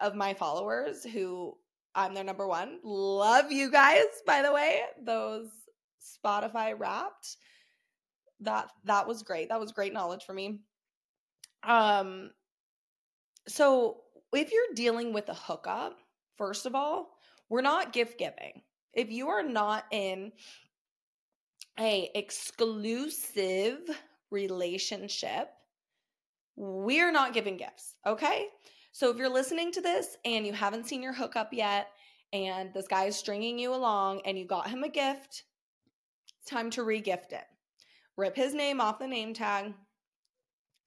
of 0.00 0.14
my 0.14 0.34
followers 0.34 1.04
who 1.04 1.56
I'm 1.94 2.14
their 2.14 2.24
number 2.24 2.46
one. 2.46 2.78
Love 2.84 3.50
you 3.50 3.70
guys, 3.70 4.04
by 4.26 4.42
the 4.42 4.52
way. 4.52 4.80
Those 5.04 5.48
Spotify 6.00 6.78
wrapped. 6.78 7.36
That 8.40 8.68
that 8.84 9.06
was 9.06 9.22
great. 9.22 9.48
That 9.48 9.60
was 9.60 9.72
great 9.72 9.92
knowledge 9.92 10.24
for 10.24 10.32
me. 10.32 10.60
Um 11.62 12.30
so 13.48 13.98
if 14.32 14.52
you're 14.52 14.74
dealing 14.74 15.12
with 15.12 15.28
a 15.28 15.34
hookup, 15.34 15.98
first 16.36 16.66
of 16.66 16.74
all, 16.74 17.10
we're 17.48 17.62
not 17.62 17.92
gift 17.92 18.18
giving. 18.18 18.62
If 18.94 19.10
you 19.10 19.28
are 19.28 19.42
not 19.42 19.84
in 19.90 20.32
a 21.78 22.10
exclusive 22.14 23.78
relationship, 24.30 25.48
we're 26.56 27.12
not 27.12 27.34
giving 27.34 27.56
gifts, 27.56 27.94
okay? 28.06 28.46
So 28.92 29.10
if 29.10 29.16
you're 29.16 29.28
listening 29.28 29.72
to 29.72 29.80
this 29.80 30.16
and 30.24 30.46
you 30.46 30.52
haven't 30.52 30.86
seen 30.86 31.02
your 31.02 31.12
hookup 31.12 31.52
yet 31.52 31.88
and 32.32 32.72
this 32.74 32.88
guy 32.88 33.04
is 33.04 33.16
stringing 33.16 33.58
you 33.58 33.74
along 33.74 34.22
and 34.24 34.38
you 34.38 34.46
got 34.46 34.68
him 34.68 34.82
a 34.82 34.88
gift, 34.88 35.44
it's 36.40 36.50
time 36.50 36.70
to 36.70 36.82
regift 36.82 37.32
it. 37.32 37.44
Rip 38.16 38.36
his 38.36 38.54
name 38.54 38.80
off 38.80 38.98
the 38.98 39.06
name 39.06 39.32
tag, 39.32 39.72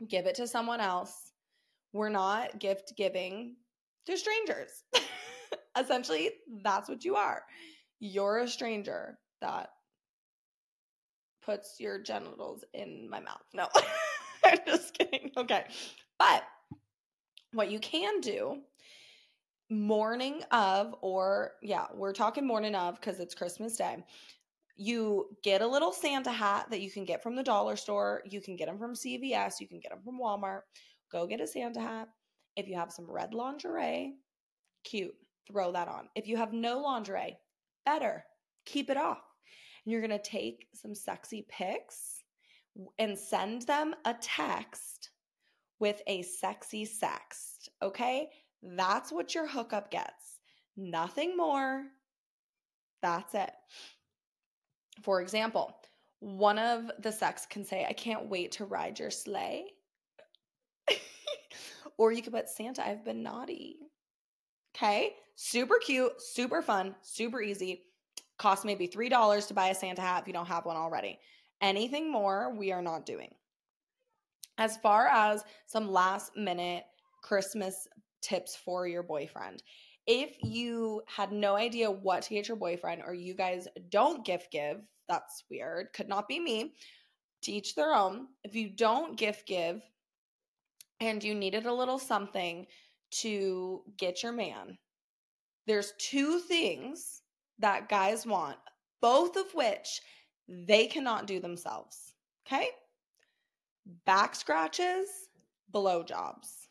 give 0.08 0.26
it 0.26 0.36
to 0.36 0.48
someone 0.48 0.80
else. 0.80 1.32
We're 1.94 2.10
not 2.10 2.60
gift 2.60 2.94
giving 2.98 3.56
to 4.06 4.18
strangers. 4.18 4.84
Essentially, 5.80 6.32
that's 6.64 6.90
what 6.90 7.06
you 7.06 7.16
are. 7.16 7.44
You're 8.00 8.40
a 8.40 8.48
stranger 8.48 9.18
that 9.42 9.70
puts 11.46 11.80
your 11.80 12.00
genitals 12.00 12.64
in 12.74 13.10
my 13.10 13.20
mouth. 13.20 13.44
No, 13.54 13.68
I'm 14.46 14.60
just 14.66 14.98
kidding. 14.98 15.32
Okay. 15.38 15.66
But 16.18 16.44
what 17.54 17.72
you 17.72 17.80
can 17.80 18.20
do 18.22 18.62
morning 19.70 20.44
of, 20.52 20.96
or 21.02 21.54
yeah, 21.62 21.86
we're 21.94 22.14
talking 22.14 22.46
morning 22.46 22.76
of 22.76 22.96
because 22.96 23.20
it's 23.20 23.36
Christmas 23.36 23.76
Day. 23.76 24.04
You 24.76 25.28
get 25.44 25.62
a 25.62 25.68
little 25.68 25.92
Santa 25.92 26.32
hat 26.32 26.68
that 26.72 26.82
you 26.82 26.90
can 26.90 27.06
get 27.06 27.22
from 27.22 27.36
the 27.36 27.44
dollar 27.44 27.76
store. 27.76 28.22
You 28.26 28.42
can 28.42 28.56
get 28.56 28.68
them 28.68 28.80
from 28.80 28.94
CVS. 28.94 29.60
You 29.60 29.68
can 29.68 29.80
get 29.80 29.92
them 29.92 30.02
from 30.04 30.20
Walmart. 30.20 30.62
Go 31.12 31.28
get 31.28 31.42
a 31.42 31.48
Santa 31.48 31.80
hat. 31.80 32.10
If 32.56 32.68
you 32.68 32.76
have 32.76 32.92
some 32.92 33.10
red 33.10 33.34
lingerie, 33.34 34.16
cute, 34.84 35.16
throw 35.48 35.72
that 35.72 35.88
on. 35.88 36.08
If 36.16 36.28
you 36.28 36.38
have 36.38 36.54
no 36.54 36.80
lingerie, 36.80 37.38
better, 37.86 38.24
keep 38.66 38.90
it 38.90 38.98
off. 38.98 39.22
You're 39.86 40.02
going 40.02 40.12
to 40.12 40.20
take 40.20 40.68
some 40.74 40.96
sexy 40.96 41.46
pics 41.50 42.24
and 42.98 43.18
send 43.18 43.64
them 43.64 43.94
a 44.06 44.16
text 44.20 45.12
with 45.80 46.02
a 46.08 46.22
sexy 46.24 46.86
sext. 46.86 47.70
Okay? 47.82 48.30
That's 48.62 49.12
what 49.12 49.36
your 49.36 49.48
hookup 49.48 49.92
gets. 49.92 50.40
Nothing 50.78 51.36
more. 51.36 51.84
That's 53.02 53.36
it. 53.36 53.52
For 55.02 55.22
example, 55.22 55.76
one 56.20 56.58
of 56.58 56.90
the 57.00 57.12
sex 57.12 57.46
can 57.46 57.66
say, 57.66 57.86
I 57.88 57.94
can't 57.94 58.30
wait 58.30 58.54
to 58.54 58.66
ride 58.66 58.98
your 58.98 59.12
sleigh. 59.12 59.66
or 61.98 62.14
you 62.14 62.22
could 62.22 62.34
put, 62.34 62.48
Santa, 62.48 62.88
I've 62.88 63.04
been 63.04 63.22
naughty. 63.22 63.76
Okay? 64.76 65.16
Super 65.36 65.76
cute, 65.84 66.22
super 66.22 66.62
fun, 66.62 66.96
super 67.02 67.42
easy. 67.42 67.84
Cost 68.44 68.66
maybe 68.66 68.90
$3 68.90 69.48
to 69.48 69.54
buy 69.54 69.70
a 69.70 69.74
Santa 69.74 70.02
hat 70.02 70.24
if 70.24 70.28
you 70.28 70.34
don't 70.34 70.50
have 70.50 70.66
one 70.66 70.76
already. 70.76 71.18
Anything 71.62 72.12
more, 72.12 72.54
we 72.54 72.74
are 72.74 72.82
not 72.82 73.06
doing. 73.06 73.34
As 74.58 74.76
far 74.76 75.08
as 75.08 75.46
some 75.66 75.90
last 75.90 76.36
minute 76.36 76.84
Christmas 77.22 77.88
tips 78.22 78.54
for 78.54 78.86
your 78.86 79.02
boyfriend, 79.02 79.64
if 80.08 80.36
you 80.44 81.04
had 81.08 81.32
no 81.32 81.56
idea 81.56 81.90
what 81.90 82.24
to 82.24 82.34
get 82.34 82.50
your 82.50 82.58
boyfriend 82.58 83.02
or 83.08 83.14
you 83.14 83.34
guys 83.34 83.70
don't 83.90 84.26
gift 84.26 84.52
give, 84.52 84.82
that's 85.08 85.46
weird, 85.50 85.94
could 85.94 86.10
not 86.10 86.28
be 86.28 86.38
me. 86.38 86.74
Teach 87.42 87.76
their 87.76 87.94
own. 87.94 88.28
If 88.44 88.56
you 88.56 88.70
don't 88.70 89.18
gift 89.18 89.48
give 89.48 89.82
and 91.00 91.24
you 91.24 91.34
needed 91.34 91.66
a 91.66 91.74
little 91.74 91.98
something 91.98 92.68
to 93.22 93.84
get 93.96 94.22
your 94.22 94.34
man, 94.34 94.78
there's 95.66 95.94
two 95.98 96.40
things 96.40 97.22
that 97.60 97.90
guys 97.90 98.26
want, 98.26 98.58
both 99.02 99.36
of 99.36 99.54
which 99.54 100.02
they 100.48 100.88
cannot 100.88 101.28
do 101.28 101.40
themselves. 101.40 102.14
Okay? 102.46 102.70
Back 104.06 104.36
scratches, 104.36 105.08
blowjobs. 105.74 106.68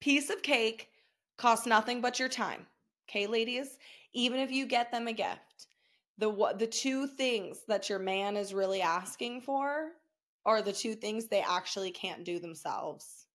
Piece 0.00 0.30
of 0.30 0.42
cake 0.42 0.88
costs 1.36 1.66
nothing 1.66 2.00
but 2.00 2.18
your 2.18 2.28
time. 2.28 2.66
Okay, 3.08 3.26
ladies? 3.26 3.78
Even 4.14 4.40
if 4.40 4.50
you 4.50 4.66
get 4.66 4.90
them 4.90 5.08
a 5.08 5.12
gift, 5.12 5.66
the 6.18 6.54
the 6.58 6.66
two 6.66 7.06
things 7.06 7.58
that 7.68 7.88
your 7.88 7.98
man 7.98 8.36
is 8.36 8.54
really 8.54 8.82
asking 8.82 9.40
for 9.40 9.90
are 10.44 10.62
the 10.62 10.72
two 10.72 10.94
things 10.94 11.26
they 11.26 11.42
actually 11.42 11.90
can't 11.90 12.24
do 12.24 12.38
themselves. 12.38 13.26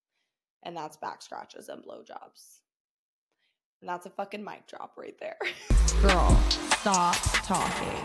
And 0.63 0.75
that's 0.75 0.97
back 0.97 1.21
scratches 1.21 1.69
and 1.69 1.83
blowjobs. 1.83 2.59
And 3.81 3.89
that's 3.89 4.05
a 4.05 4.09
fucking 4.09 4.43
mic 4.43 4.65
drop 4.67 4.93
right 4.97 5.15
there. 5.19 5.37
Girl, 6.01 6.35
stop 6.49 7.15
talking. 7.43 8.03